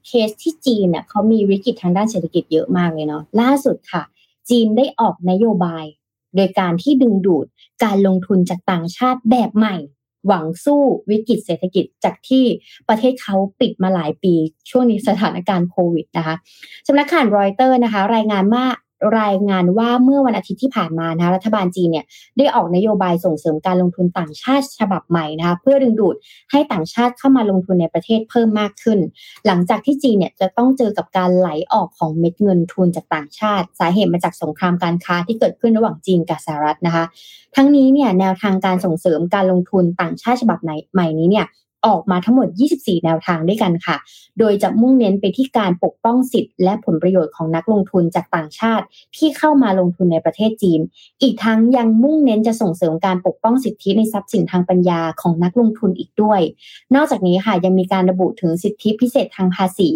[0.06, 4.02] เคสที่จีนเนี่ยเขามีวิกฤตทางด้านเศรษฐกิจเยอะมากเลยเนาะล่าสุดค่ะ
[4.50, 5.84] จีนได้ออกนโยบาย
[6.36, 7.46] โดยการที่ดึงดูด
[7.84, 9.76] การลงทุนจากต่างชาติแบบใหม่
[10.26, 12.44] หวังสู้วิกฤตเศรษฐกิจจากที่
[12.88, 14.34] ประเทศเขาปิดมาหลายปี
[14.70, 16.36] ช่วงนี้สถานการณ์โควิดนะคะ
[16.86, 18.64] สำนักข่าวรอยเตอร์นะคะ รายงานว่า
[19.20, 22.04] รายงานว่าเมื่อวันอาทิตย์ที่ผ่านมานะคะรัฐบาลจีนเนี่ย
[22.38, 26.16] ได้ออกนโยบายส่งเสริมการลงทุนต่างชาติฉบับใหม่นะคะเพื่อดึงดูด
[26.50, 28.98] ให้ต่างชาติเข้ามาลงทุนในประเทศเพิ่มมากขึ้น
[29.46, 37.04] หลังจากที่จีนเนี่ยจะต้องเจอกับการไหลออกของเม็ดเงินทุนจากต่างชาติ สาเหตุมาจากสงครามการค้าที่เกิดขึ้นระหว่างจีนกับสหรัฐนะคะ
[37.56, 41.46] ทั้งนี้เนี่ยแนวทางการส่งเสริมการลงทุนต่างชาติฉบับใหม่นี้เนี่ย
[41.86, 43.96] ออกมาทั้งหมด 24 แนวทางด้วยกันค่ะ
[44.38, 48.84] โดยจะมุ่งเน้นไปที่การปกป้องสิทธิ์และผลประโยชน์ของนักลงทุนจากต่างชาติ
[49.16, 50.80] ที่เข้ามาลงทุนในประเทศจีน
[51.22, 56.40] อีกทั้งยังมุ่งเน้นจะส่งเสริมการปกป้องสิทธิในทรัพย์สินทางปัญญาของนักลงทุนอีกด้วย
[56.94, 59.90] นอกจากนี้ค่ะยังมีการระบุถึงสิทธิพิเศษทางภาษี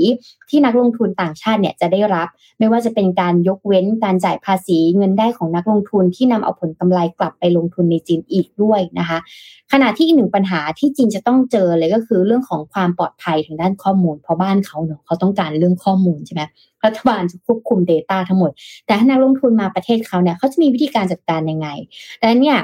[0.49, 2.29] ที่นักลงทุนต่างชาติเนี่ยจะได้รับ
[2.59, 9.19] ไม่ว่าจะเป็นการยกเว้นการจ่ายภาษีเงินได้ของนักลงทุนที่นำเอาผลกำไรกลับไปลงทุนในจีนอีกด้วยนะคะ
[9.73, 16.43] ขณะที่อีกหนึ่งปัญหาที่จีนจะต้องเจอเลยก็คือเรื่องของความปลอดภัยทางด้านข้อมูล เพราะบ้านเขาเนาะเขาต้องการเรื่องข้อมูลใช่ไหม
[16.85, 18.51] รัฐบาลจะควบคุม Data ทั้งหมด
[18.87, 21.69] แต่ถ้านักลงทุนมาประเทศเขาเนี่ยเขาจะมีวิธีการจัดการยังไง
[22.21, 22.61] ดังนั้นเนี่ย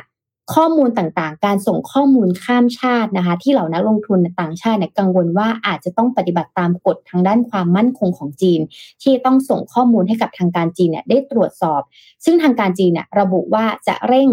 [0.54, 8.60] ข้อมูลต่างๆ การส่งข้อมูลข้ามชาตินะคะ ที่เหล่านักลงทุนต่างชาติเนี่ยกังวลว่าอาจจะต้องปฏิบัติตามกฎทางด้านความมั่นคงของจีน
[9.02, 11.80] ที่ต้องส่งข้อมูลให้กับทางการจีนเนี่ยได้ตรวจสอบ
[12.24, 14.28] ซึ่งทางการจีนเนี่ยระบุว่าจะเร่ง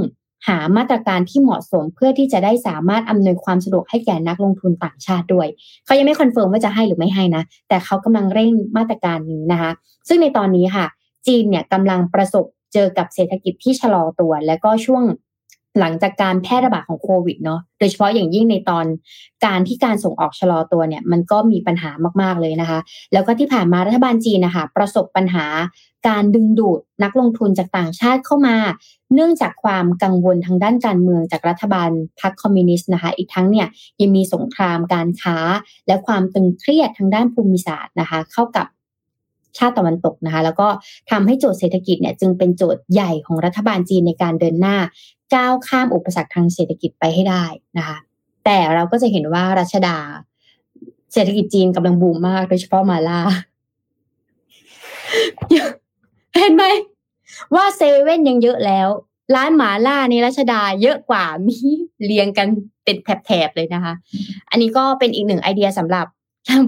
[0.47, 5.47] หามาตรการที่เหมาะสมเพื่อที่จะได้สามารถอำนวยความสะดวกให้แก่นักลงทุนต่างชาติด้วย
[5.85, 9.71] เขายังไม่ confirm ว่าจะให้หรือไม่ให้นะ แต่เขากำลังเร่งมาตรการนี้นะคะ
[10.07, 10.85] ซึ่งในตอนนี้ค่ะ
[11.27, 15.03] จีนเนี่ยกำลังประสบเจอกับเศรษฐกิจที่ชะลอตัว และก็ช่วง
[15.79, 18.85] หลังจากการแพร่ระบาดของโควิดเนาะโดยเฉพาะอย่างยิ่งในตอน
[19.45, 21.91] การที่การส่งออกชะลอตัวเนี่ยมันก็มีปัญหา
[22.21, 22.79] มากๆเลยนะคะ
[23.13, 25.45] แล้วก็ที่ผ่านมารัฐบาลจีนนะคะประสบปัญหา
[26.07, 28.55] การดึงดูดนักลงทุนจากต่างชาติเข้ามา
[29.13, 31.89] เนื่องจากความกังวลทางด้านการเมืองจากรัฐบาล
[32.21, 33.67] พรรคคอมมิวนิสต์นะคะอีกทั้งเนี่ย
[34.01, 35.37] ยังมีสงครามการค้า
[35.87, 38.67] และความตึงเครียดทางด้านภูมิศาสตร์นะคะ เข้ากับ
[39.57, 40.67] ชาติตะวันตกนะคะ แล้วก็
[41.11, 44.77] ทำให้โจทย์เศรษฐกิจเนี่ยจึงเป็นโจทย์ใหญ่ของรัฐบาลจีนในการเดินหน้า
[45.35, 47.43] ก้าวข้ามอุปสรรคทางเศรษฐกิจไปให้ได้
[47.77, 47.97] นะคะ
[48.45, 49.97] แต่เราก็จะเห็นว่ารัชดา
[51.13, 53.19] เศรษฐกิจจีนกำลังบูมมากโดยเฉพาะมาล่า
[56.37, 56.63] เห็นไหม
[57.55, 58.87] ว่าเซเว่นยังเยอะแล้ว
[59.35, 61.57] ร้านหมาล่าในรัชดาเยอะกว่ามี
[62.05, 62.47] เรียงกัน
[62.83, 63.93] เป็นแถบๆเลยนะคะ
[64.49, 66.05] อันนี้ก็เป็นอีกหนึ่งไอเดียสำหรับ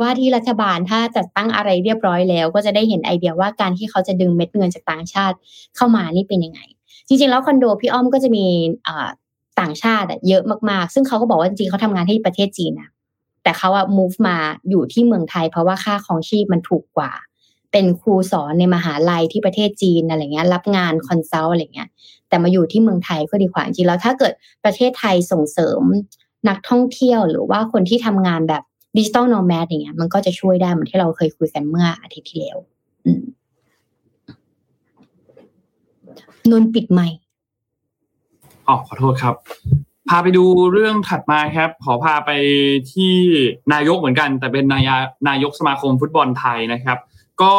[0.02, 5.36] ว่าที่รัฐบาลถ้าจัดตั้งอะไรเรียบร้อยแล้ว ก็จะได้เห็นไอเดียว่าการที่เขาจะดึงเม็ดเงินจากต่างชาติ
[5.76, 6.60] เข้ามานี่เป็นยังไง
[7.08, 8.46] จริงๆ แล้วคอนโดพี่อ้อมก็จะมี
[9.60, 12.90] ต่างชาติเยอะมากๆ ซึ่งเขาก็บอกว่าจริงๆเขาทำงานที่ประเทศจีนนะ
[13.44, 14.38] แต่เขาอะ move มา
[14.70, 17.12] อยู่ที่เมืองไทย เพราะว่าค่าของชีพมันถูกกว่า
[17.72, 21.90] เป็นครูสอนในมหาลัยที่ประเทศจีนอะไรเงี้ย รับงาน consult อะไรเงี้ย
[22.30, 25.82] แต่มาอยู่ที่เมืองไทยก็ดีกว่าจริงแล้วถ้าเกิดประเทศไทยส่งเสริม
[26.50, 28.64] นักท่องเที่ยวหรือว่าคนที่ทำงานแบบ
[28.98, 32.58] digital nomad อย่างเงี้ยมันก็จะช่วยได้เหมือนที่เราเคยคุยกันเมื่ออาทิตย์ที่แล้ว
[36.52, 37.08] นนปิดใหม่
[38.68, 39.36] อ๋อขอโทษครับ
[40.10, 42.32] พาไปดูเรื่องถัดมาครับ ขอพาไป
[42.94, 43.16] ที่
[43.74, 44.90] นายกเหมือนกัน แต่เป็นนาย
[45.30, 46.98] นายกสมาคมฟุตบอลไทยนะครับ
[47.42, 47.56] ก็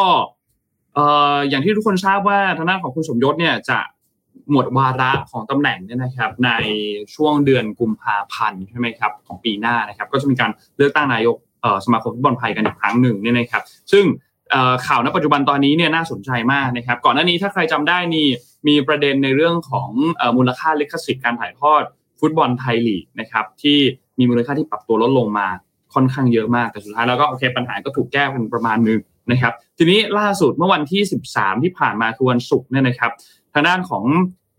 [0.94, 3.78] เอ่ออย่างที่ทุกคนทราบว่าทางด้านของคุณสมยศเนี่ยจะ
[4.52, 6.50] หมดวาระของตำแหน่งเนี่ยนะครับ ใน
[7.14, 11.36] ช่วงเดือนกุมภาพันธ์ใช่ไหมครับของปีหน้านะครับ ก็จะมีการเลือกตั้งนายก
[11.84, 14.04] สมาคมฟุตบอลไทยกันอีกครั้งหนึ่งเนี่ยนะครับ ซึ่ง
[14.86, 18.26] ข่าวณปัจจุบันตอนนี้เนี่ยน่าสนใจมากนะครับ ก่อนหน้านี้ถ้าใครจำได้นี่
[18.68, 19.90] มีประเด็นในเรื่องของ
[20.36, 21.82] มูลค่าลิขสิทธิ์การถ่ายทอด
[22.20, 23.78] ฟุตบอลไทยลีกนะครับที่
[24.18, 25.48] มีมูลค่าที่ปรับตัวลดลงมา
[25.94, 33.12] ค่อนข้างเยอะมากแต่สุดท้ายแล้วก็โอเคปัญหาก็ถูกแก้เป็นประมาณนึงนะครับ ทีนี้ล่าสุดเมื่อวันที่ 13 ที่ผ่านมาคือวันศุกร์เนี่ยนะครับ
[33.54, 34.04] ทางด้านของ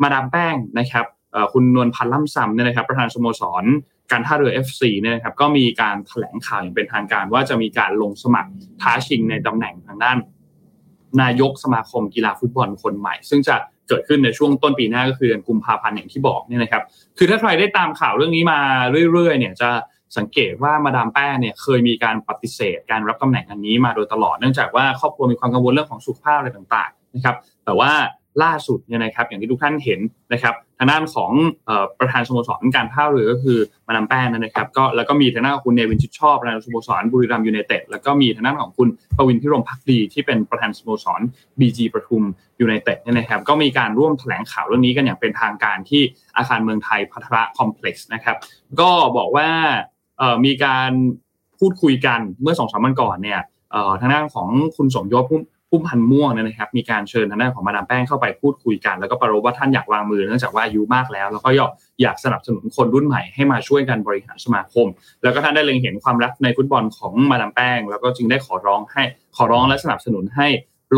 [0.01, 1.05] มาดามแป้งนะครับ
[1.53, 3.63] คุณนวลพันธ์ล่ำซำเนี่ยนะครับประธานสโมสร
[4.11, 10.17] การท่าเรือ FC เนี่ยนะครับก็มีการแถลงข่าวอย่างเป็นทางการว่าจะมีการลงสมัครท้าชิงในตำแหน่งทางด้าน
[11.21, 13.55] นายกสมาคมกีฬาฟุตบอลคนใหม่ ซึ่งจะ
[13.87, 16.83] เกิดขึ้นในช่วงต้นปีหน้าก็คือเดือนกุมภาพันธ์อย่างที่บอกเนี่ยนะครับ
[17.17, 18.59] คือถ้าใครได้ตามข่าวเรื่องนี้มา
[19.11, 19.69] เรื่อยๆ เนี่ยจะ
[20.17, 27.35] สังเกตว่ามาดามแป้งเนี่ยเคยมีการปฏิเสธ การรับตำแหน่งอันนี้มาโดยตลอดเนื่องจากว่าครอบครัวมีความกังวลเรื่องของสุขภาพอะไรต่างๆนะครับ
[27.65, 27.91] แต่ว่า
[28.43, 29.99] ล่าสุดเนี่ยนะครับอย่างที่ทุกท่านเห็น
[30.33, 31.31] นะครับทางด้านของ
[31.99, 41.21] ประธานสโมสรการท่าเรือก็คือมานาแป้งนะครับก็แล้วก็มีทางด้านของคุณเนวินชิดชอบประธานสโมสรบุรีรัมยูไนเต็ดแล้วก็มีทางด้านของคุณปวิณ ภิรมย์ภักดี ที่เป็นประธานสโมสร
[41.59, 42.23] บีจีประทุม
[42.59, 46.01] ยูไนเต็ดเนี่ยนะครับก็มีการร่วมแถลงข่าวเรื่องนี้กันอย่างเป็นทางการที่
[46.37, 48.37] อาคารเมืองไทยภัทรคอมเพล็กซ์นะครับ
[48.79, 49.49] ก็บอกว่า
[50.45, 50.91] มีการ
[51.59, 53.41] พูดคุยกันเมื่อสองสามวันก่อนเนี่ย
[53.99, 55.25] ทางด้านของคุณสมยศ
[55.75, 61.49] พุ่มพันธุ์ม่วงนะครับ มีการเชิญทางด้านของมาดามแป้งเข้าไปพูดคุยกัน แล้วก็เปรยว่าท่านอยากวางมือเนื่องจากว่าอายุมากแล้ว แล้วก็
[62.01, 64.87] อยากสนับสนุนคนรุ่นใหม่ให้มาช่วยกันบริหารสมาคม
[65.23, 69.03] แล้วก็ท่านได้เล็งเห็นความรักในฟุตบอลของมาดามแป้ง แล้วก็จึงได้ขอร้องให้
[69.35, 70.47] ขอร้องและสนับสนุนให้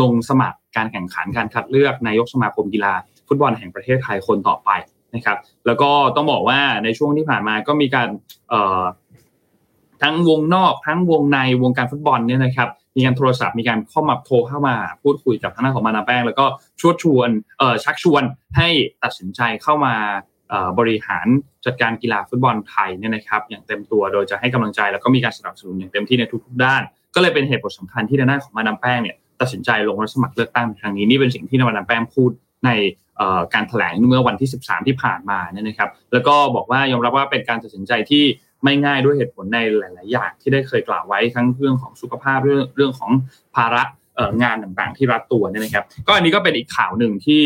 [0.00, 2.94] ลงสมัครการแข่งขันการคัดเลือกนายกสมาคมกีฬา
[3.28, 4.70] ฟุตบอลแห่งประเทศไทยคนต่อไป
[5.14, 8.08] นะครับ แล้วก็ต้องบอกว่าในช่วงที่ผ่านมาก็มีการ
[10.02, 12.68] ทั้งวงนอกทั้งวงในวงการฟุตบอลเนี่ยนะครับ
[12.98, 16.46] มีการโทรศัพท์มีการเข้ามาโทรเข้ามา พูดคุยกับทางด้านของมานาแป้ง แล้วก็
[16.80, 17.28] ชวนชวน
[17.58, 18.22] เอ่อชักชวน
[18.56, 18.68] ให้
[19.02, 19.94] ตัดสินใจเข้ามา
[20.78, 21.26] บริหาร
[21.66, 26.82] จัดการกีฬาฟุตบอลไทยเนี่ยนะครับ อย่างเต็มตัวโดยจะให้กำลังใจแล้วก็มีการสนับสนุนอย่างเต็มที่ในทุกๆด้าน
[27.14, 32.30] ก็เลยเป็นเหตุผลสำคัญที่ทางด้านของมาดามแป้งเนี่ยตัดสินใจลงรับสมัครเลือกตั้งครั้งนี้นี่เป็นสิ่งที่มาดามแป้งพูด
[32.66, 32.70] ใน
[33.54, 38.24] การแถลงเมื่อวันที่ 13 ที่ผ่านมาเนี่ยนะครับ แล้วก็บอกว่ายอมรับว่าเป็นการตัดสินใจที่
[38.64, 43.10] ไม่ง่ายด้วยเหตุผลในหลาย ๆ อย่างที่ได้เคยกล่าวไว้ทั้งเรื่องของสุขภาพเรื่องเรื่องของ
[43.56, 43.82] ภาระ
[44.42, 47.44] งานต่างๆ ที่รัดตัวเนี่ยนะครับ ก็อันนี้ก็เป็นอีกข่าวหนึ่งที่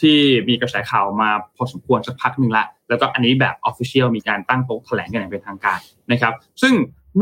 [0.00, 0.16] ที่
[0.48, 5.78] มีกระแสข่าวมาพอสมควรสักพักหนึ่งละแล้วก็อันนี้แบบ official มีการตั้งโต๊ะแถลงกันอย่างเป็นทางการ
[6.12, 6.74] นะครับ ซึ่ง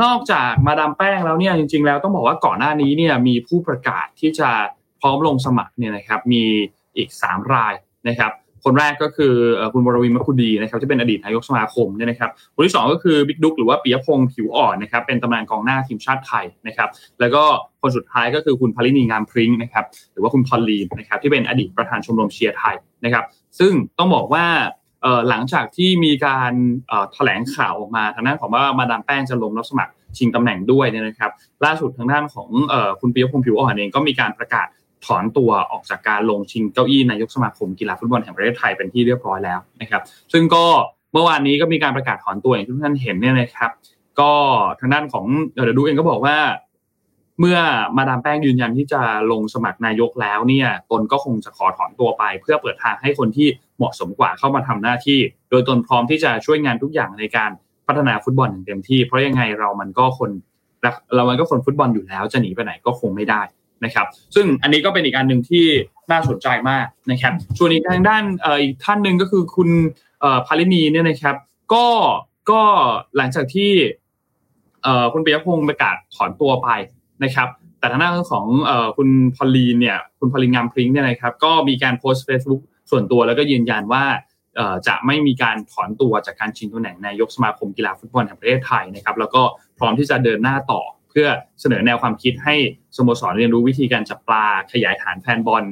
[0.03, 4.51] นอกจากมาดามแป้งแล้วเนี่ยจริง ๆ แล้วต้องบอกว่าก่อนหน้านี้เนี่ยมีผู้ประกาศที่จะ
[5.01, 6.45] พร้อมลงสมัครเนี่ยนะครับมี
[6.97, 7.75] อีก 3 ราย
[8.09, 8.33] นะครับ
[8.67, 9.35] คนแรกก็คือ
[9.73, 16.89] คุณวรวีร์ มะกูดีนะครับที่เป็นอดีตนายกสมาคมเนี่ยนะครับคนที่ 2 ก็คือบิ๊กดุ๊กหรือว่าปิยะพงษ์ผิวอ่อนนะครับเป็นตำนานกองหน้าทีมชาติไทยนะครับ
[17.21, 17.43] แล้วก็
[17.81, 23.25] คนสุดท้ายก็คือคุณพลินีงามพริ้งนะครับหรือว่าคุณพอลลีนนะครับที่เป็นอดีตประธานชมรมเชียร์ไทยนะครับ
[23.59, 24.47] ซึ่งต้องบอกว่า
[25.29, 26.53] หลังจากที่มีการ
[27.13, 31.31] แถลงข่าวออกมาทางด้านของว่ามาดามแป้งจะลงรับสมัครชิงตำแหน่งด้วยเนี่ยนะครับ
[31.65, 32.49] ล่าสุดทางด้านของ
[33.01, 34.67] คุณปิยพงศ์ผิวอ่อนเองก็มีการประกาศ
[35.07, 40.03] ถอนตัวออกจากการลงชิงเก้าอี้นายกสมาคมกีฬาฟุตบอลแห่งประเทศไทยเป็นที่เรียบร้อยแล้วนะครับ
[40.33, 40.65] ซึ่งก็
[41.13, 43.71] เมื่อวานนี้ก็มีการประกาศถอนตัวอย่างที่ทุกท่านเห็นเนี่ยนะครับ
[44.21, 44.33] ก็
[44.81, 46.37] ทางด้านของเดดูเองก็บอกว่า
[47.41, 47.59] เมื่อ
[47.97, 49.01] มาดามแป้งยืนยันที่จะ
[49.33, 53.49] ลงสมัครนายกแล้วเนี่ยตนก็คงจะขอถอนตัวไป เพื่อเปิดทางให้คนที่
[53.79, 55.19] เหมาะสมกว่าเข้ามาทำหน้าที่
[55.51, 57.51] โดยตนพร้อมที่จะช่วยงานทุกอย่างในการ
[57.87, 60.31] พัฒนาฟุตบอลอย่างเต็มที่ เพราะยังไงเรามันก็คน
[61.15, 63.43] เรามันก็คนฟุตบอลอยู่แล้วจะหนีไปไหนก็คงไม่ได้
[63.85, 65.67] นะครับซึ่งอันนี้ก็เป็นอีกอันหนึ่งที่
[66.11, 68.25] น่าสนใจมากนะครับส่วนอีกทางด้าน
[68.63, 69.71] อีกท่านหนึ่งก็คือคุณ
[70.47, 71.37] พาลินีเนี่ยนะครับ
[71.75, 71.87] ก็
[72.51, 72.63] ก็
[73.17, 73.73] หลังจากที่
[75.13, 76.69] คุณปิยพงศ์ประกาศถอนตัวไป
[77.25, 77.49] นะครับ
[77.79, 78.47] แต่ทางด้านของ
[78.97, 82.61] คุณพอลีนเนี่ยคุณพอลีนงามพริ้งเนี่ยนะครับก็มีการโพสต์ Facebook
[82.91, 84.05] ส่วนตัวแล้วก็ยืนยันว่า
[84.87, 89.43] จะไม่มีการถอนตัวจากการชิงตำแหน่งนายกสมาคมกีฬาฟุตบอลแห่งประเทศไทยนะครับแล้วก็
[89.79, 90.81] พร้อมที่จะเดินหน้าต่อ
[91.17, 92.55] พื่อเสนอแนวความคิดให้
[92.97, 95.65] สโมสรเรียนรู้วิธีการจับปลา ขยายฐานแฟนบอล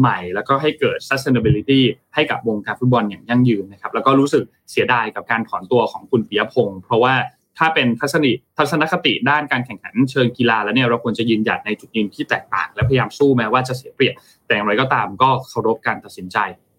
[0.00, 1.80] ใหม่ แล้วก็ให้เกิด sustainability
[2.14, 7.14] ให้กับวงการฟุตบอลอย่างยั่งยืนนะครับแล้วก็รู้สึกเสียดายกับการถอนตัวของคุณปิยพงศ์เพราะว่า
[7.58, 14.14] ถ้าเป็นทัศนิทัศนคติด้านการแข่งขันเชิงกีฬาแล้วเนี่ยเราควรจะยืนหยัดในจุดยืนที่แตกต่าง และพยายามสู้แม้ว่าจะเสียเปรียบ
[14.46, 16.38] แต่อย่างไรก็ตามก็เคารพการตัดสินใจ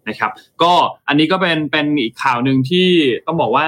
[0.09, 0.73] นะครับ ก็
[1.07, 2.89] อันนี้ก็เป็นเป็นอีกข่าวหนึ่งที่
[3.25, 3.67] ต้องบอกว่า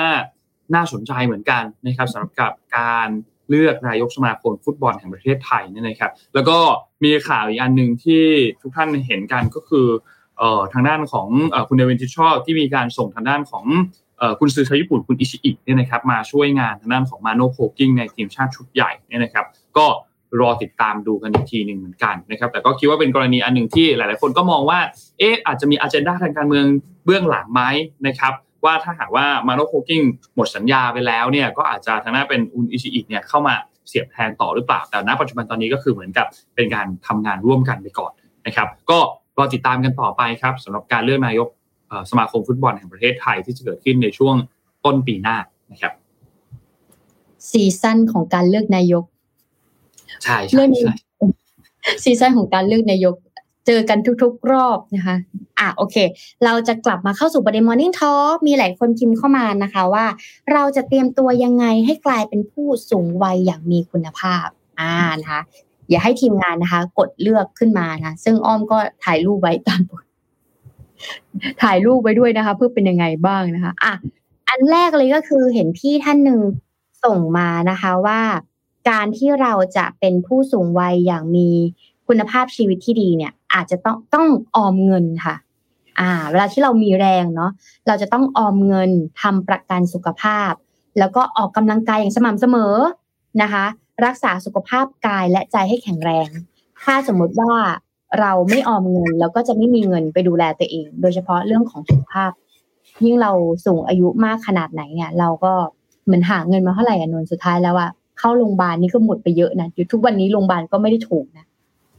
[0.75, 3.09] น่าสนใจเหมือนกันนะครับสำหรับกับการ
[3.49, 6.57] เลือกนายกสมาคมฟุตบอลแห่งประเทศไทยนี่นะครับ แล้วก็
[7.03, 8.23] มีข่าวอีกอันหนึ่งที่
[8.61, 9.87] ทุกท่านเห็นกันก็คือ
[10.73, 11.27] ทางด้านของ
[11.67, 13.65] คุณเดวินทิชอลที่มีการส่งทางด้านของ
[14.39, 19.45] คุณซื้อชาวญี่ปุ่นคุณอิชิอิเนี่ยนะครับมาช่วยงานทางด้านของมาโนโคกิ้งในทีมชาติชุดใหญ่เนี่ยนะครับ
[19.77, 19.85] ก็
[20.39, 24.79] รอติดตามดูกันอีกทีหนึ่งเหมือนกันนะครับ แต่ก็คิดว่าเป็นกรณีอันหนึ่งที่หลาย ๆ คนก็มองว่า
[25.19, 26.65] เอ๊ะอาจจะมีอันเจนดาทางการเมือง
[27.05, 27.61] เบื้องหลังไหม
[28.07, 28.33] นะครับ
[28.65, 30.01] ว่าถ้าหากว่ามาโนโคกิ้ง
[30.35, 33.55] หมดสัญญาไปแล้วเนี่ยก็อาจจะทางหน้าเป็นอุนอิชิอิเนี่ยเข้ามา
[33.87, 38.11] เสียบแทนต่อหรือเปล่า แต่ณปัจจุบันตอนนี้ก็คือเหมือนกับเป็นการทำงานร่วมกันไปก่อน
[38.45, 38.99] นะครับก็
[39.37, 41.47] รอติดตามกันต่อไปครับสำหรับการเลือกนายก
[42.09, 44.35] สมาคมฟุตบอลแห่งประเทศไทยที่จะเกิดขึ้นในช่วง
[44.85, 45.37] ต้นปีหน้า
[45.71, 45.93] นะครับ
[47.49, 49.03] ซีซั่นของการเลือกนายก
[50.23, 50.93] ใช่ใช่ใช่
[52.03, 53.15] ซีซั่นของการเลือกนายก
[53.65, 55.15] เจอกันทุกๆรอบนะคะ
[55.59, 55.95] อะโอเค
[56.45, 60.05] เราจะกลับมาเข้าสู่ประเด็น Morning Talk มีหลายคนพิมพ์เข้ามานะคะว่า
[60.51, 64.47] เราจะเตรียมตัวยังไงให้กลายเป็นผู้สูงวัยอย่างมีคุณภาพ
[64.79, 65.41] อ่านะคะ
[65.89, 70.05] อย่าให้ทีมงานนะคะ กดเลือกขึ้นมานะซึ่งอ้อมก็ถ่ายรูปไว้ตามบท
[71.63, 73.93] ถ่ายรูปไว้ด้วยนะคะ เพื่อเป็นยังไงบ้างนะคะ อะ
[74.49, 76.39] อันแรกเลยก็คือเห็นพี่ท่านหนึ่ง
[77.05, 78.21] ส่งมานะคะว่า
[78.89, 81.49] การที่เราจะเป็นผู้สูงวัยอย่างมี
[82.07, 85.35] คุณภาพชีวิตที่ดีเนี่ย อาจจะต้องต้องออมเงินค่ะ
[85.99, 87.51] อ่า เวลาที่เรามีแรงเนาะ
[87.87, 88.89] เราจะต้องออมเงิน
[89.21, 90.51] ทำประกันสุขภาพ
[90.99, 92.75] แล้วก็ออกกำลังกายอย่างสม่ำเสมอ
[93.41, 93.65] นะคะ
[94.05, 96.29] รักษาสุขภาพกายและใจให้แข็งแรง
[96.83, 97.51] ถ้าสมมติว่า
[98.19, 102.31] เราไม่ออมเงินเราก็จะไม่มีเงินไปดูแลตัวเอง โดยเฉพาะเรื่องของสุขภาพ
[103.03, 103.31] ยิ่งเรา
[103.65, 105.53] สูงอายุมากขนาดไหนเนี่ย เราก็
[106.05, 107.89] เหมือนหาเงินมาเท่าไหร่อะนนสุดท้ายแล้วอะ
[108.19, 111.45] เข้าโรงพยาบาลนี่ก็หมดไปเยอะนะอยู่ทุกวันนี้โรงพยาบาลก็ไม่ได้ถูกนะ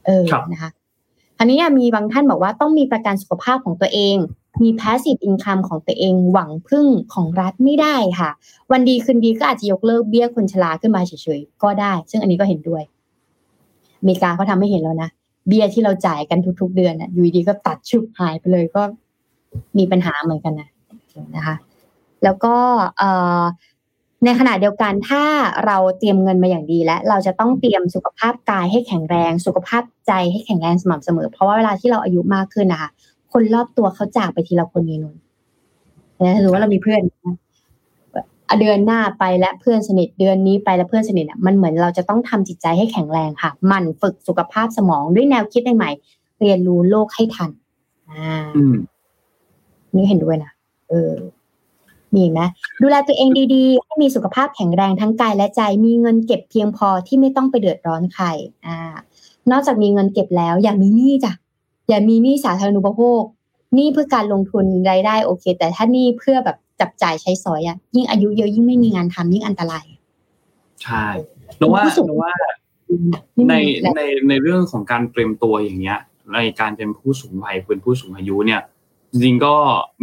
[0.07, 0.71] เออนะคะ
[1.39, 4.17] อันนี้มีบางท่านบอกว่าต้องมีประกันสุขภาพของตัวเอง
[4.63, 8.31] มี passive income ของตัวเองหวังพึ่งของรัฐไม่ได้ค่ะ
[8.73, 12.83] วันดีคืนดีก็อาจจะยกเลิกเบี้ยคนชราขึ้นมาเฉยๆก็ได้ ซึ่งอันนี้ก็เห็นด้วย
[14.01, 15.11] อเมริกาเขาทำให้เห็นแล้วนะ
[15.49, 18.83] เบี้ยที่เราจ่ายกันทุก ๆ เดือนอะอยู่ดีก็ตัดชุบหายไปเลยก็
[19.79, 20.69] มีปัญหาเหมือนกันนะ
[21.37, 21.57] นะคะ
[22.25, 22.55] แล้วก็
[24.27, 25.23] ในขณะเดียวกันถ้า
[25.67, 32.91] เราเตรียมเงินมาอย่างดีแล้วเราจะต้องเตรียมสุขภาพกายให้แข็งแรง สุขภาพใจให้แข็งแรงสม่ำเสมอ เพราะว่าเวลาที่เราอายุมากขึ้นนะคะ
[33.33, 35.15] คนรอบตัวเขาจากไปทีละคนนี้นุ่น
[36.25, 37.01] นะหรือว่าเรามีเพื่อน
[38.61, 47.51] เดือนหน้าไปและเพื่อนสนิทเดือนนี้ไปแล้วเพื่อนสนิทอะมันเหมือนเราจะต้องทำจิตใจให้แข็งแรงค่ะ มันฝึกสุขภาพสมองด้วยแนวคิดใหม่ๆเรียนรู้โลกให้ทัน
[48.11, 48.37] อ่า
[49.95, 50.51] นี่เห็นด้วยนะ
[50.89, 51.13] เออ
[52.17, 52.41] มีไหม
[52.83, 58.27] ดูแลตัวเองดีๆ ให้มีสุขภาพแข็งแรงทั้งกายและใจ มีเงินเก็บเพียงพอที่ไม่ต้องไปเดือดร้อนใคร
[58.67, 58.79] อ่า
[59.51, 61.33] นอกจากมีเงินเก็บแล้ว อย่ามีหนี้จ้ะ
[61.89, 63.23] อย่ามีหนี้สาธารณูปโภค
[63.75, 69.85] หนี้เพื่อการลงทุนรายได้โอเค แต่ถ้าหนี้เพื่อแบบจับจ่ายใช้สอยอะยิ่งอายุเยอะยิ่งไม่มีงานทำยิ่งอันตราย
[70.83, 71.07] ใช่
[71.57, 72.33] เพราะว่าเพราะว่า
[73.51, 73.55] ใน
[73.97, 75.99] ในในเรื่องของการเตรียมตัวอย่างเงี้ย
[76.35, 78.61] ในการเป็นผู้สูงวัยเป็นผู้สูงอายุเนี่ย
[79.25, 79.55] จริงก็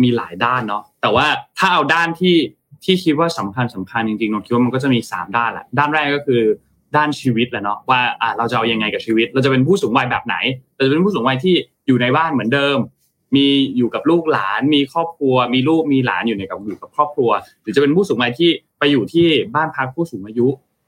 [0.01, 2.35] มีหลายด้านเนาะแต่ว่าถ้าเอาด้านที่
[2.83, 6.41] ที่คิดว่าสำคัญสำคัญจริงๆเราคิดว่ามันก็จะมี 3 ด้านแหละด้านแรกก็คือ
[6.95, 10.35] ด้านชีวิตแหละเนาะว่าอ่าเราจะเอายังไงกับชีวิต เราจะเป็นผู้สูงวัยแบบไหน
[10.75, 11.55] เราจะเป็นผู้สูงวัยที่
[11.87, 12.77] อยู่ในบ้านเหมือนเดิม
[13.35, 13.47] มี
[13.77, 17.29] อยู่กับลูกหลาน มีครอบครัว มีลูกมีหลานอยู่ในกับอยู่กับครอบครัว
[17.61, 18.49] หรือจะเป็นผู้สูงวัยที่
[18.79, 20.47] ไปอยู่ที่บ้านพักผู้สูงอายุ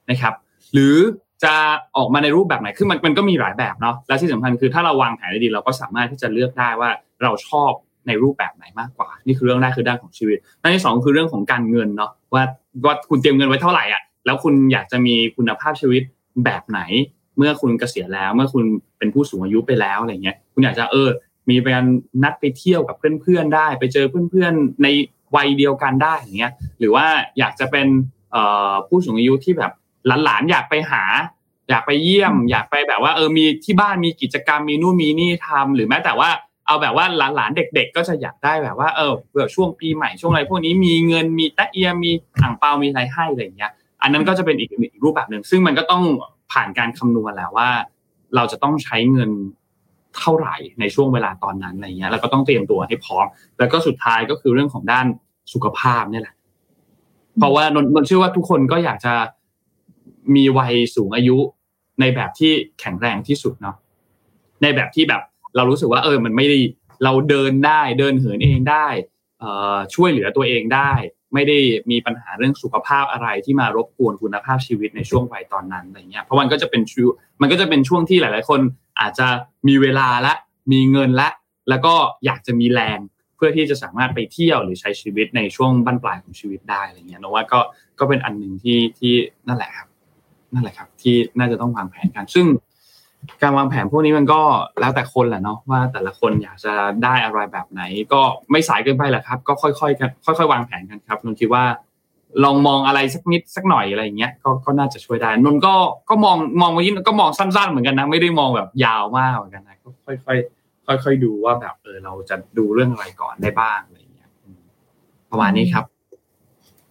[0.10, 0.34] นะครับ
[0.74, 0.96] หรือ
[1.44, 1.54] จะ
[1.98, 6.90] ออกมาในรูปแบบไหนคือมันมันก็มีหลายแบบเนาะและที่สำคัญคือถ้าเราวางแผนได้ดีเราก็สามารถที่จะเลือกได้ว่า
[7.24, 7.72] เราชอบ
[8.08, 12.44] ในรูปแบบไหนมากกว่า นี่คือเรื่องแรกคือด้านของชีวิตด้านที่สองคือเรื่องของการเงินเนาะว่า
[12.86, 16.04] ว่าคุณเตรียมเงินไว้เท่าไหร่อะแล้วคุณอยากจะมีคุณภาพชีวิต
[16.46, 16.80] แบบไหน
[17.38, 18.64] เมื่อคุณเกษียณแล้ว เมื่อคุณ
[18.98, 21.10] เป็นผู้สูงอายุไปแล้วอะไรเงี้ยคุณอยากจะเออ
[21.50, 21.86] มีการ
[22.24, 24.88] นัดไปเที่ยวกับเพื่อนๆได้ ไปเจอเพื่อนๆใน
[25.36, 27.06] วัยเดียวกันได้อย่างเงี้ย หรือว่า
[27.40, 27.88] อยากจะเป็น
[28.88, 29.72] ผู้สูงอายุที่แบบ
[30.24, 31.04] หลานๆอยากไปหา
[31.70, 36.30] อยากไปเยี่ยม อยากไปแบบว่าเออมีที่บ้านมีกิจกรรมมีนู่นมีนี่ทำหรือแม้แต่ว่า
[36.66, 37.06] เอาแบบว่า
[37.36, 42.12] หลานๆเด็ก ๆ ก็จะอยากได้แบบว่าเออเผื่อช่วงปีใหม่ช่วงอะไรพวกนี้มีเงินมีตะเอียมี
[42.42, 46.04] อ่างเปามีอะไรให้อะไรอย่างเงี้ย อันนั้นก็จะเป็นอีกอีกรูปแบบหนึ่งซึ่งมันก็ต้อง
[46.52, 47.70] ผ่านการคำนวณแหละว่า
[48.36, 49.32] เราจะต้องใช้เงิน
[50.18, 53.26] เท่าไหร่ในช่วงเวลาตอนนั้นอะไรเงี้ยแล้วก็ต้องเตรียมตัวให้พร้อม
[53.60, 55.06] แล้วก็สุดท้ายก็คือเรื่องของด้าน
[55.54, 56.36] สุขภาพนี่แหละ
[57.38, 59.14] เพราะว่านนนเชื่อว่าทุกคนก็อยากจะ
[60.36, 61.38] มีวัยสูงอายุ
[62.00, 63.76] ในแบบที่แข็งแรงที่สุดเนาะ
[64.62, 65.22] ในแบบที่แบบ
[65.56, 66.60] เรารู้สึกว่าเออมันไม่ได้
[67.04, 68.88] เราเดินได้เดินเหินเองได้
[69.40, 69.46] เอ
[69.76, 70.92] อช่วยเหลือตัวเองได้
[71.34, 71.58] ไม่ได้
[71.92, 77.10] มีปัญหาเรื่องสุขภาพอะไรที่มารบกวนคุณภาพชีวิตในช่วงวัยตอนนั้นอะไรเงี้ยเพราะมันก็จะเป็นช่ว
[77.42, 78.60] มันก็จะเป็นช่วงที่หลาย ๆ คน
[79.00, 79.28] อาจจะ
[79.68, 80.34] มีเวลาละ
[80.72, 81.30] มีเงินละ
[81.70, 81.94] แล้วก็
[82.26, 83.00] อยากจะมีแรง
[83.36, 87.60] เพื่อที่จะสามารถไปเที่ยวหรือใช้ชีวิตในช่วงบั้นปลายของชีวิตได้อะไรเงี้ยนะว่าก็
[88.00, 89.14] ก็เป็นอันหนึ่งที่ที่
[89.48, 89.88] นั่นแหละครับ
[90.54, 92.46] นั่นแหละครับ ที่น่าจะต้องวางแผนกัน ซึ่ง
[93.42, 94.42] การวางแผนพวกนี้มันก็
[94.80, 96.74] แล้วแต่คนแหละเนาะว่าแต่ละคนอยากจะ
[97.04, 97.82] ได้อะไรแบบไหน
[98.14, 98.22] ก็
[98.52, 101.64] ไม่สายเกินไปแหละครับ ก็ค่อยๆกันค่อย ๆ วางแผนกันครับนนคิดว่า
[102.44, 105.76] ลองมองอะไรสักนิดสักหน่อยอะไรเงี้ยก็ก็น่าจะช่วยได้นนก็
[106.10, 114.30] ก็มองมองวันนี้ก็มองสั้น ๆ เหมือนกันนะไม่ได้มองแบบยาวมากเหมือนกันนะก็ค่อยๆค่อยๆดูว่าแบบเออเราจะดูเรื่องอะไรก่อนได้บ้างอะไรอย่างเงี้ย
[115.32, 115.86] ประมาณนี้ครับ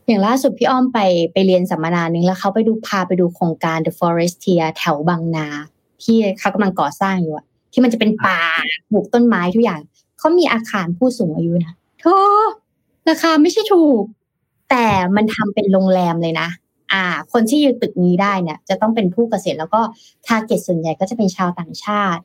[0.07, 1.01] อย่างล่าสุดพี่อ้อมไป
[1.33, 5.49] ไปเรียนสัมมนาหนึ่งแล้วเขาไปดูพาไปดูโครงการ The Forestier แถวบางนา
[6.03, 8.41] ที่เขากำลังก่อสร้างอยู่อะที่มันจะเป็นป่า
[8.91, 9.81] ปลูกต้นไม้ทุกอย่าง
[10.19, 12.05] เขามีอาคารผู้สูงอายุนะเธ
[12.41, 12.45] อ
[13.09, 14.03] ราคาไม่ใช่ถูก
[14.71, 14.87] แต่
[15.17, 16.49] มันทำเป็นโรงแรมเลยนะ
[16.93, 19.81] อ่า คนที่อยู่ตึกนี้ได้เนี่ย จะต้องเป็นผู้เกษียณแล้วก็
[20.27, 22.23] target ส่วนใหญ่ก็จะเป็นชาวต่างชาติ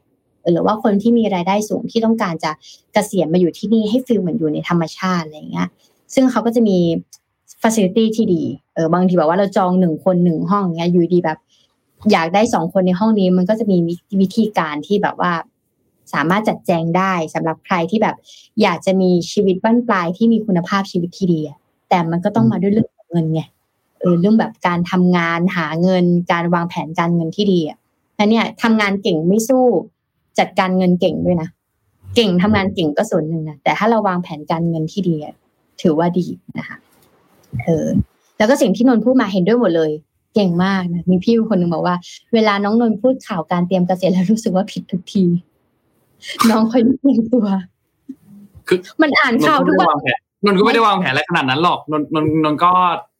[0.52, 2.52] หรือว่าคนที่มีรายได้สูงที่ต้องการจะ
[2.94, 5.68] เกษียณมาอยู่ที่นี่ให้ feel เหมือนอยู่ในธรรมชาติอะไรเงี้ย
[6.14, 6.78] ซึ่งเขาก็จะมี
[7.62, 8.44] facility ที่ดี
[8.74, 11.38] เออบางทีแบบว่าเราจองหนึ่งคนหนึ่งห้องเงี้ยอยู่ดีแบบ
[12.12, 13.78] อยากได้สองคนในห้องนี้มันก็จะมี
[14.22, 15.32] วิธีการที่แบบว่า
[16.14, 18.16] สามารถจัดแจงได้สำหรับใครที่แบบ
[18.62, 21.40] อยากจะมีชีวิตบ้านปลายที่มีคุณภาพชีวิตที่ดี
[21.90, 23.42] แต่มันก็ต้องมาด้วยเรื่องเงินไง
[24.02, 27.78] เออเรื่องแบบการทำงานหาเงิน การวางแผนการเงินที่ดีอะ
[28.18, 29.66] นั่นเนี่ยทำงานเก่งไม่สู้
[30.40, 31.50] จัดการเงินเก่งด้วยนะ
[32.16, 35.16] เก่งทำงานเก่งก็ส่วนหนึ่งนะแต่ถ้าเราวางแผนการเงินที่ดี
[35.82, 36.26] ถือว่าดี
[36.58, 36.78] นะคะ
[37.66, 37.88] เออ
[38.38, 39.92] แล้วก็สิ่งที่นนพูดมาเห็นด้วยหมดเลย
[40.36, 41.96] เก่งมากนะมีพี่คนหนึ่งบอกว่า
[42.34, 45.24] เวลาน้องนนพูดข่าวการเตรียมเกษียณแล้วรู้สึกว่าผิดทุกที
[46.50, 47.48] น้องคอยเตรียมตัว
[48.68, 49.98] คือมันอ่านข่าวทุกวัน
[50.46, 52.72] นนก็ไม่ได้วางแผนอะไรขนาดนั้นหรอกนนนนนก็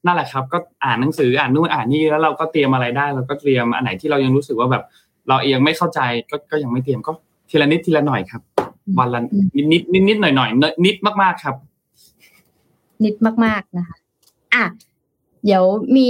[0.06, 4.84] นั่นแหละครับ ก็อ่านหนังสืออ่านนู่นอ่านนี่แล้วเราก็เตรียมอะไรได้เราก็เตรียมอันไหนที่เรายังรู้สึกว่าแบบ
[5.28, 6.00] เราเองไม่เข้าใจ
[6.30, 7.12] ก็ก็ยังไม่เตรียมก็
[7.50, 8.42] ทีละนิดทีละหน่อยครับ
[9.00, 9.22] วันละ
[9.56, 10.50] นิดนิดนิดนิดหน่อยหน่อย
[10.86, 11.56] นิดมากๆครับ
[13.04, 13.98] นิดมากๆนะคะ
[14.54, 14.64] อะ
[15.46, 15.64] เดี๋ยว
[15.98, 16.10] มี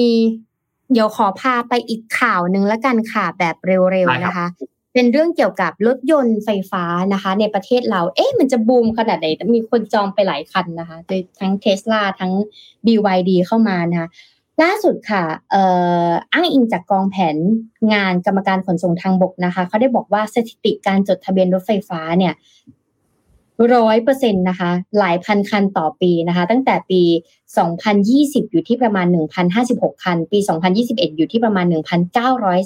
[0.92, 4.48] เดี๋ยวขอพาไปอีกข่าวหนึ่งแล้วกันค่ะแบบเร็วๆนะคะ
[4.94, 6.84] เป็นเรื่องเกี่ยวกับรถยนต์ไฟฟ้า
[7.14, 12.34] นะคะ ในประเทศเรา เอ๊ะมันจะบูมขนาดไหนมีคนจองไปหลายคันนะคะ โดยทั้งเทสลาทั้ง
[12.86, 14.10] BYD เข้ามานะคะ
[14.62, 15.24] ล่าสุดค่ะ
[16.34, 17.38] อ้างอิงจากกองแผน
[17.94, 22.34] งานกรรมการขนส่งทางบกนะคะเขาได้บอกว่าสถิติการจดทะเบียนรถไฟฟ้าเนี่ย
[23.76, 27.02] ร้อยเปอร์เซ็นต์นะคะ หลายพันคันต่อปีนะคะ ตั้งแต่ปี
[27.78, 29.08] 2020 อยู่ที่ประมาณ
[29.56, 30.40] 1,056 คัน ปี
[30.78, 31.66] 2021 อยู่ที่ประมาณ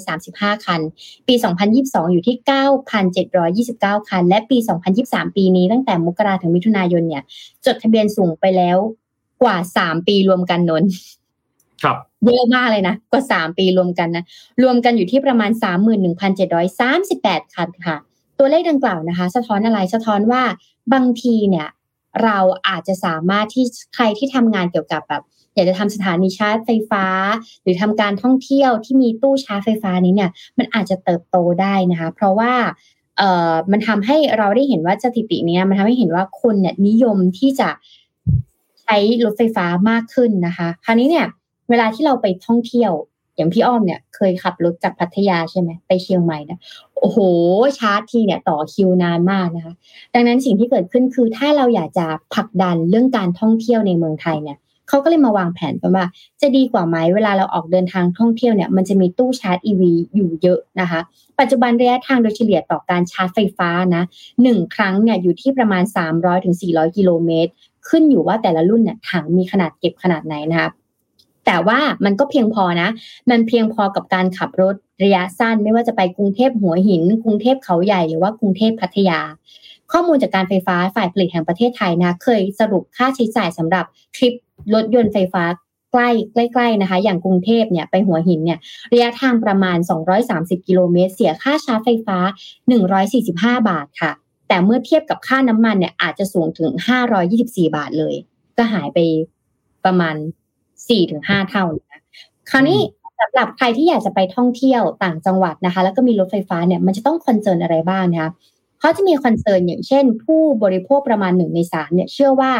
[0.02, 0.80] 1,935 คัน
[1.28, 1.34] ปี
[1.74, 2.36] 2022 อยู่ที่
[3.42, 4.58] 9,729 คัน และปี
[4.96, 7.22] 2023 ปีนี้ตั้งแต่มกราถึงมิถุนายนเนี่ย
[7.66, 8.78] จดทะเบียนสูงไปแล้ว
[9.42, 10.84] กว่า 3 ปีรวมกันนน
[11.82, 14.24] ครับเยอะมากเลยนะกว่า 3 ปีรวมกันนะ
[14.62, 15.50] รวมกันอยู่ที่ประมาณ
[16.32, 17.96] 31,738 คันค่ะ
[18.38, 20.42] ตัวเลขดังกล่าวนะคะ สะท้อนอะไรสะท้อนว่า
[20.92, 21.68] บางทีเนี่ย
[22.24, 23.64] เราอาจจะสามารถที่
[23.94, 25.22] ใครที่ทำงานเกี่ยวกับแบบ
[25.54, 27.06] อยากจะทำสถานีชาร์จไฟฟ้า
[27.62, 32.52] หรือทำการท่องเที่ยวที่มีตู้ชาร์จไฟฟ้านี้เนี่ยมันอาจจะเติบโตได้นะคะ เพราะว่า
[33.18, 37.68] เอ่อมันทำให้เราได้เห็นว่าสถิตินี้มันทำให้เห็นว่าคนเนี่ยนิยมที่จะ
[38.82, 41.26] ใช้รถไฟฟ้ามากขึ้นนะคะ คราวนี้เนี่ย
[41.70, 42.92] เวลาที่เราไปท่องเที่ยว
[43.36, 46.58] อย่างพี่อ้อมเนี่ยเคยขับรถจากพัทยาใช่ไหมไปเชียงใหม่นะ
[46.98, 47.18] โอ้โห
[47.78, 49.74] ชาร์จทีเนี่ยต่อคิวนานมากนะคะ
[50.14, 54.58] ดังนั้นสิ่งที่เกิดขึ้นคือถ้าเราอยากจะผลักดันเรื่องการท่องเที่ยวในเมืองไทยเนี่ย
[54.88, 56.06] เขาก็เลยมาวางแผนกันว่า
[56.40, 59.82] จะดีกว่าไหมเวลาเราออกเดินทางท่องเที่ยวเนี่ยมันจะมีตู้ชาร์จ EV
[60.14, 61.00] อยู่เยอะนะคะ
[61.40, 64.02] ปัจจุบันระยะทางโดยเฉลี่ยต่อการชาร์จไฟฟ้านะ
[64.42, 66.56] หนึ่งครั้งเนี่ยอยู่ที่ประมาณ 300-400ถึง
[66.96, 67.50] กิโลเมตร
[67.88, 70.70] ขึ้นอยู่ว่าแต่ละรุ่นเนี่ยถังมีขนาดเก็บขนาดไหนนะคะ
[71.46, 72.88] แต่ว่ามันก็เพียงพอนะ
[73.30, 74.74] มันเพียงพอกับการขับรถ
[75.04, 79.20] ระยะสั้น ไม่ว่าจะไปกรุงเทพหัวหิน กรุงเทพเขาใหญ่หรือว่ากรุงเทพพัทยา
[79.92, 83.84] ข้อมูลจากการไฟฟ้าฝ่ายผลิตแห่งประเทศไทยนะ เคยสรุปค่าใช้จ่ายสำหรับ
[84.16, 84.34] ทริป
[84.74, 85.44] รถยนต์ไฟฟ้า
[85.92, 86.10] ใกล้
[86.52, 88.58] ใกล้ๆนะคะ อย่างกรุงเทพเนี่ยไปหัวหินเนี่ย
[88.92, 89.78] ระยะทางประมาณ
[90.22, 92.18] 230 กิโลเมตร เสียค่าชาร์จไฟฟ้า
[92.94, 94.12] 145 บาทค่ะ
[94.48, 96.72] แต่เมื่อเทียบกับค่าน้ำมันเนี่ยอาจจะสูงถึง
[97.24, 98.14] 524 บาทเลย
[98.56, 98.98] ก็หายไป
[99.84, 100.14] ประมาณ
[100.88, 102.02] สี่ถึงห้าเท่านะ
[102.50, 102.80] คราวนี้
[103.20, 108.30] สำหรับใครที่อยากจะไปท่องเที่ยวต่างจังหวัดนะคะ แล้วก็มีรถไฟฟ้าเนี่ยมันจะต้อง concern อะไรบ้างนะคะ
[108.80, 112.52] เขาจะมี concern อย่างเช่น ผู้บริโภคประมาณหนึ่งในสามเนี่ยเชื่อว่า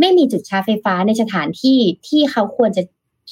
[0.00, 2.82] ไม่มีจุดชาร์จไฟฟ้าในสถานที่ที่เขาควรจะ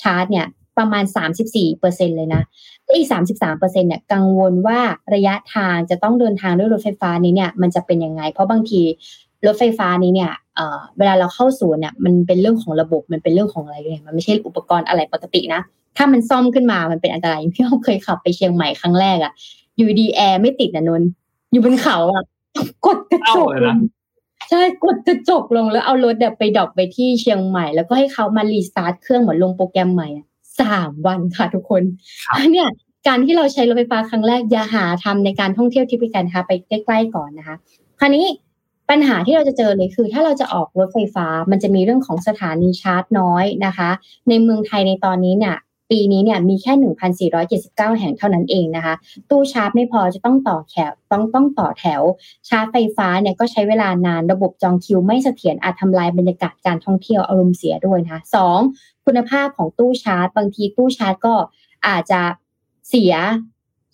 [0.03, 0.47] ชาร์จเนี่ย
[0.79, 1.05] ประมาณ
[1.43, 2.43] 34เปอร์เซ็นเลยนะ
[2.85, 4.81] และอีก 33เปอร์เซ็นเนี่ยกังวลว่า
[5.15, 8.81] ระยะทางจะต้องเดินทางด้วยรถไฟฟ้านี้เนี่ยมันจะเป็นยังไง เพราะบางที
[9.47, 10.33] รถไฟฟ้านี้เนี่ย
[10.99, 15.61] เวลาเราเข้าศูนย์เนี่ยมันเป็นเรื่องของระบบมันเป็นเรื่องของอะไรเนี่ยมันไม่ใช่อุปกรณ์อะไรปกตินะ
[15.97, 19.33] ถ้ามันซ่อมขึ้นมามันเป็นอันตรายพี่อ้อมเคยขับไปเชียงใหม่ครั้งแรกอะ
[19.77, 21.03] อยู่ดีแอร์ไม่ติดนะนน
[21.53, 22.25] อยู่บนเขาอะ
[22.87, 23.79] กดกระจกลง
[24.49, 30.09] ใช่กดกระจกลงแล้วเอารถเดไปดอกไปที่เชียงใหม่แล้วก็ให้เขามา restart เครื่องเหมือนลงโปรแกรมใหม่
[30.61, 31.83] สามวันค่ะทุกคน
[32.53, 32.69] เนี่ย
[33.07, 37.57] การที่เราใช้รถไฟฟ้าครั้งแรกอย่าหาทำในการท่องเที่ยวที่พิการนะคะไปใกล้ๆก่อนนะคะ
[38.01, 38.27] คราวนี้
[38.91, 43.91] ปัญหาที่เราจะเจอเลยคือ ถ้าเราจะออกรถไฟฟ้ามันจะมีเรื่องของสถานีชาร์จน้อยนะคะ
[44.29, 45.57] ในเมืองไทยในตอนนี้เนี่ย
[45.91, 46.73] ปีนี้เนี่ยมีแค่
[47.31, 48.95] 1,479 แห่งเท่านั้นเองนะคะ
[49.31, 52.03] ตู้ชาร์จไม่พอจะต้องต่อแถวต้องต้องต่อแถว
[52.49, 58.59] ชาร์จไฟฟ้าเนี่ยก็ใช้เวลานานระบบจองคิวไม่เสถียรอาจทำลายบรรยากาศการท่องเที่ยวอารมณ์เสียด้วยนะคะสอง
[59.07, 61.35] คุณภาพของตู้ชาร์จ บางทีตู้ชาร์จก็
[61.87, 62.21] อาจจะ
[62.89, 63.15] เสีย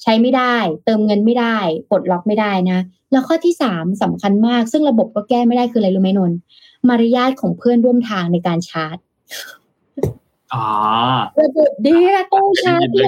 [0.03, 1.57] ใช้ไม่ได้ เติมเงินไม่ได้
[1.91, 2.79] ปลดล็อกไม่ได้นะ
[3.13, 6.33] แล้วข้อที่สามสำคัญมาก ซึ่งระบบก็แก้ไม่ได้คืออะไรรู้ไหมนน
[6.89, 8.97] มารยาทของเพื่อนร่วมทางในการชาร์จ
[10.53, 10.67] อ๋อ
[11.41, 13.03] ระบบดีอะตู้ชาร์จดี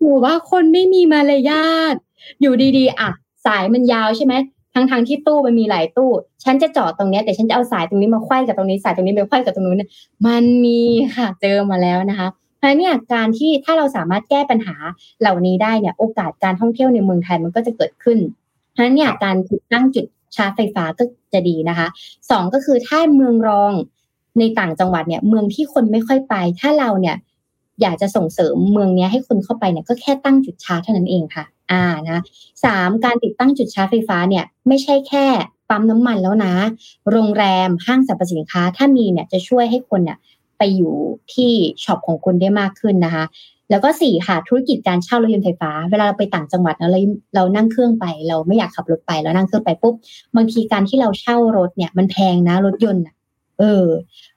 [0.00, 1.94] หูว่าคนไม่มีมารยาท
[2.40, 3.10] อยู่ดีๆ อะ
[3.46, 4.34] สายมันยาวใช่ไหม
[4.74, 6.10] ทั้งทางที่ตู้มันมีหลายตู้
[6.44, 9.82] ฉันจะจอดตรงนี้แต่ฉันจะเอาสายตรงนี้มาคว้กับตรงนี้สายตรงนี้ไปคว้กับตรงนู้น
[10.26, 10.80] มันมี
[11.16, 12.28] ค่ะเจอมาแล้วนะคะ
[12.60, 14.76] เพราะเนี่ยการที่ถ้าเราสามารถแก้ปัญหา
[15.20, 18.18] เหล่านี้ได้เนี่ยโอกาสการท่องเที่ยวในเมืองไทยมันก็จะเกิดขึ้น
[18.72, 20.06] เพราะนั้นเนี่ยการติดตั้งจุด
[20.36, 21.88] ชาร์จไฟฟ้าก็จะดีนะคะ
[22.30, 23.72] สองก็คือถ้าเมืองรอง
[24.38, 27.16] ในต่างจังหวัดเนี่ยเมืองที่คนไม่ค่อยไป ถ้าเราเนี่ย
[27.82, 32.20] อยากจะส่งเสริมเมืองนี้ให้คนเข้าไปเนี่ยก็แค่ตั้งจุดชาร์จเท่านั้นเองค่ะ อ่านะ
[32.64, 35.26] สามการติดตั้งจุดชาร์จไฟฟ้าเนี่ยไม่ใช่แค่
[35.70, 36.54] ปั๊มน้ำมันแล้วนะ
[37.10, 40.18] โรงแรมห้างสรรพสินค้าถ้ามีเนี่ยจะช่วยให้คนเนี่ย
[40.60, 40.94] ไปอยู่
[41.34, 41.52] ที่
[41.84, 43.24] shop ของคุณได้มากขึ้นนะคะ
[43.70, 46.88] แล้วก็สี่ค่ะธุรกิจการเช่ารถยนต์ไฟฟ้า เวลาเราไปต่างจังหวัดเรา
[47.34, 49.94] เรานั่งเครื่องไป เราไม่อยากขับรถไปเรานั่งเครื่องไปปุ๊บ
[50.36, 53.04] บางทีการที่เราเช่ารถเนี่ยมันแพงนะรถยนต์
[53.58, 53.86] เออ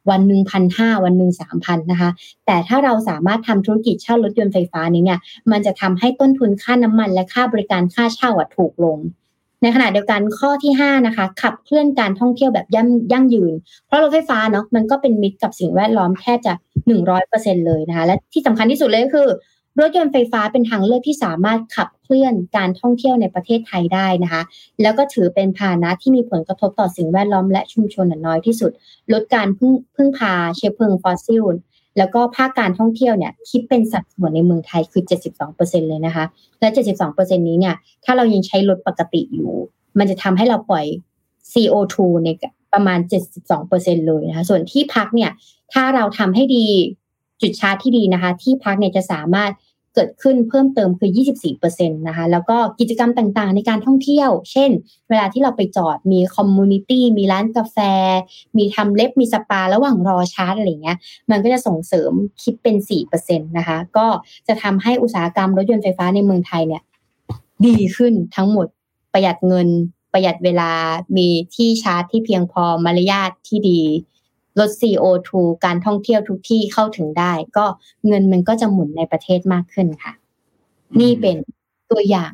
[0.09, 2.09] วันหนึ่งพันห้าวันหนึ่งสามพันนะคะ
[2.45, 5.19] แต่ถ้าเราสามารถทำธุรกิจเช่ารถยนต์ไฟฟ้านี้เนี่ย
[5.51, 8.97] มันจะทำให้ต้นทุนค่าน้ำมันและค่าบริการค่าเช่าอะถูกลง
[9.63, 13.53] ในขณะเดียวกันข้อที่ 5 นะคะ ขับเคลื่อนการท่องเที่ยวแบบยั่งยั่งยืน
[13.87, 16.53] เพราะรถไฟฟ้าเนาะมันก็เป็นมิตรกับสิ่งแวดล้อมแทบจะ
[17.09, 19.29] 100%เลยนะคะ และที่สำคัญที่สุดเลยก็คือ
[19.79, 24.41] รถยนต์ไฟฟ้าเป็นทางเลือกที่สามารถขับเคลื่อนการท่องเที่ยวในประเทศไทยได้นะคะ
[24.81, 28.71] แล้วก็ถือเป็นพาหนะที่มีผลกระทบต่อสิ่งแวดล้อมและชุมชนน้อยที่สุด
[29.13, 31.43] ลดการพึ่งพึ่งพาเชื้อเพลิงฟอสซิล
[31.97, 35.03] แล้วก็ภาคการท่องเที่ยวเนี่ยคิดเป็นสัดส่วนในเมืองไทยคือ
[35.47, 36.25] 72%เลยนะคะ
[36.59, 36.67] และ
[37.07, 37.75] 72%นี้เนี่ย
[38.05, 39.51] ถ้าเรายังใช้รถปกติอยู่
[39.99, 40.85] มันจะทำให้เราปล่อย
[41.51, 42.29] CO2 ใน
[42.73, 42.99] ประมาณ
[43.53, 45.31] 72%เลยนะคะ ส่วนที่พักเนี่ย
[45.73, 46.65] ถ้าเราทำให้ดี
[47.41, 49.51] จุดชาร์จที่ดีนะคะ ที่พักเนี่ยจะสามารถ
[49.95, 51.09] เกิดขึ้นเพิ่มเติมคือ
[51.53, 54.71] 24%นะคะแล้วก็กิจกรรมต่างๆ ในการท่องเที่ยว เช่น
[55.09, 57.77] เวลาที่เราไปจอดมี community มีร้านกาแฟ
[58.57, 60.97] มีทำเล็บมีสปาระหว่างรอชาร์จอะไรเงี้ย
[61.29, 62.11] มันก็จะส่งเสริม
[62.43, 62.75] คิดเป็น
[63.07, 64.07] 4%นะคะก็
[64.47, 66.83] จะทำให้อุตสาหกรรมรถยนต์ไฟฟ้าในเมืองไทยเนี่ย
[67.65, 68.67] ดีขึ้นทั้งหมด
[69.13, 69.67] ประหยัดเงิน
[70.13, 70.71] ประหยัดเวลา
[71.17, 73.81] มีที่ชาร์จที่เพียงพอ มารยาทที่ดี
[74.59, 75.31] ลด CO2
[75.65, 77.65] การท่องเที่ยวทุกที่เข้าถึงได้ ก็
[78.07, 80.13] เงินมันก็จะหมุนในประเทศมากขึ้นค่ะ
[81.01, 81.37] นี่เป็น
[81.91, 82.33] ตัวอย่าง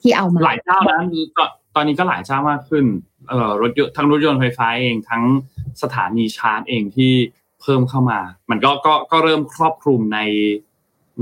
[0.00, 0.98] ที่เอามา หลายเจ้านะ
[1.74, 2.84] ตอนนี้ก็หลายเจ้ามากขึ้น
[3.28, 5.24] เอ่อรถยนต์ทั้งรถยนต์ไฟฟ้าเองทั้ง
[5.82, 7.12] สถานีชาร์จเองที่
[7.60, 10.20] เพิ่มเข้ามา มันก็ก็ก็เริ่มครอบคลุมใน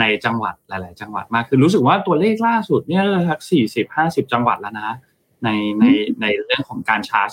[0.00, 4.90] ในจังหวัดหลาย ๆ จังหวัดมากขึ้นรู้สึกว่าตัวเลขล่าสุดเนี่ยสักสี่สิบห้าสิบจังหวัดแล้วนะ
[5.44, 5.84] ในใน
[6.20, 7.30] ในเรื่องของการชาร์จ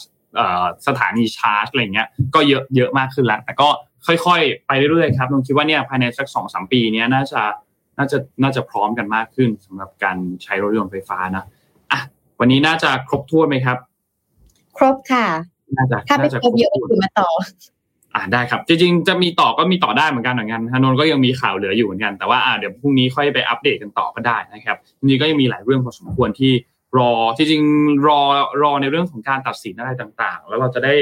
[0.88, 3.69] สถานีชาร์จอะไรเงี้ยก็เยอะเยอะมากขึ้นแล้ว แต่ก็
[4.07, 7.41] ค่อยๆ ไปเรื่อยๆครับนนคิดว่าเนี่ยภายในสักสองสามปีเนี้ยน่าจะ
[7.97, 11.45] น่าจะน่าจะพร้อมกันมากขึ้นสำหรับการใช้รถยนต์ไฟฟ้านะ
[11.91, 11.99] อะ
[12.39, 13.77] วันนี้น่าจะครบถ้วนไหมครับ
[14.77, 15.25] ครบค่ะ
[15.77, 17.30] น่าจะถ้าเป็นครบเยอะคือมาต่อ
[18.15, 26.51] อ่าได้ครับ จริงๆ จะมีต่อก็มีต่อได้เหมือนกันเหมือนกันฮานนท์ก็ยังมีข่าวเหลืออยู่เหมือนกันแต่ว่าอ่าเดี๋ยวพรุ่งนี้ค่อยไปอัปเดตกันต่อก็ได้นะครับจริงๆก็ยังมีหลายเรื่องพอสมควรที่
[26.97, 28.19] รอจริงๆรอ
[28.61, 30.93] รอในเรื่องของการตัดสินอะไรต่างๆ แล้วเราจะได้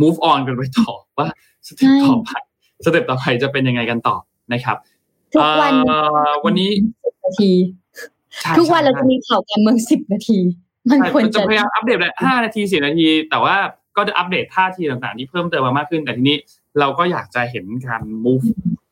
[0.00, 1.28] move on กันไปต่อว่า
[1.66, 2.30] สเต็ปต่อไป
[2.84, 4.16] สเต็ปต่อไปจะเป็นยังไงกันต่อ
[4.52, 4.76] นะครับ
[5.34, 6.70] ทุกวันเอ่อวันนี้
[7.04, 7.52] สิบนาที
[8.40, 10.38] ใช่ทุกวันเราจะมีข่าวการเมืองสิบนาที
[10.90, 13.56] มันใช่ควรมันจะจะพยายามอัปเดตเลยห้านาทีสี่นาที แต่ว่า
[13.96, 16.36] ก็จะอัปเดตท่าทีต่างๆ ที่เพิ่มเติมมามากขึ้น แต่ทีนี้
[16.80, 18.46] เราก็อยากจะเห็นการ move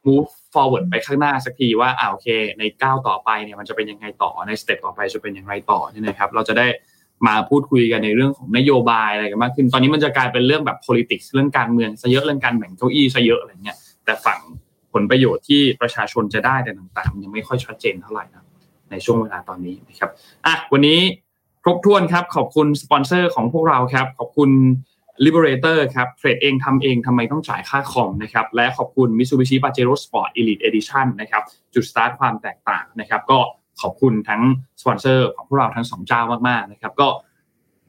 [0.06, 2.28] move forward ไปข้างหน้าสักทีว่าอ่าโอเค
[2.58, 6.66] ในก้าวต่อไปเนี่ยมันจะเป็นยังไงต่อในสเต็ปต่อไปจะเป็นยังไงต่อเนี่ยนะครับ เราจะได้
[7.26, 14.38] มาพูดคุยกันในเรื่องของนโยบายอะไรกันมากขึ้น ตอนนี้มันจะกลายเป็นเรื่องแบบ politics เรื่องการเมืองซะเยอะเรื่องการแบ่งเก้าอี้ซะเยอะอะไรเงี้ยแต่ฝั่ง
[14.92, 18.44] ผลประโยชน์ที่ประชาชนจะได้แต่ต่างๆ ยังไม่ค่อยชัดเจนเท่าไหร่นะ
[18.90, 20.10] ในช่วงเวลาตอนนี้นะครับ
[20.46, 21.00] อะวันนี้
[21.62, 24.50] ครบถ้วนครับขอบคุณสปอนเซอร์ของพวกเราครับ ขอบคุณ
[25.24, 31.42] Liberator ครับเทรดเองทำเองทำไมต้องจ่ายค่าคอมนะครับและขอบคุณ Mitsubishi Pajero Sport Elite Edition นะครับ
[31.74, 33.38] จุดสตาร์ทความแตกต่างนะครับก็
[33.80, 34.42] ขอบคุณทั้ง
[34.80, 37.08] สปอนเซอร์ของพวกเราทั้งสองเจ้ามากๆนะครับก็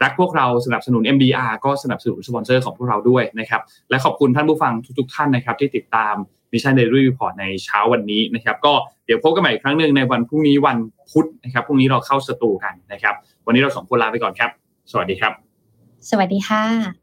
[0.04, 6.16] รักพวกเราสนับสนุน MDR ก็สนับสนุนสปอนเซอร์ของพวกเราด้วยนะครับและขอบคุณท่านผู้ฟังทุกๆ ท่านนะครับที่ติดตาม
[6.52, 8.74] Mission Daily Report ในเช้าวันนี้นะครับก็
[9.06, 10.78] เดี๋ยวพบกันใหม่อีกครั้งหนึ่งในวันพรุ่งนี้วัน
[11.12, 13.16] พุธนะครับพรุ่งนี้เราเข้าสตูกันนะครับ
[13.46, 14.50] วันนี้เราสองคนลาไปก่อนครับ
[14.92, 15.34] สวัสดีครับ
[16.10, 17.03] สวัสดีค่ะ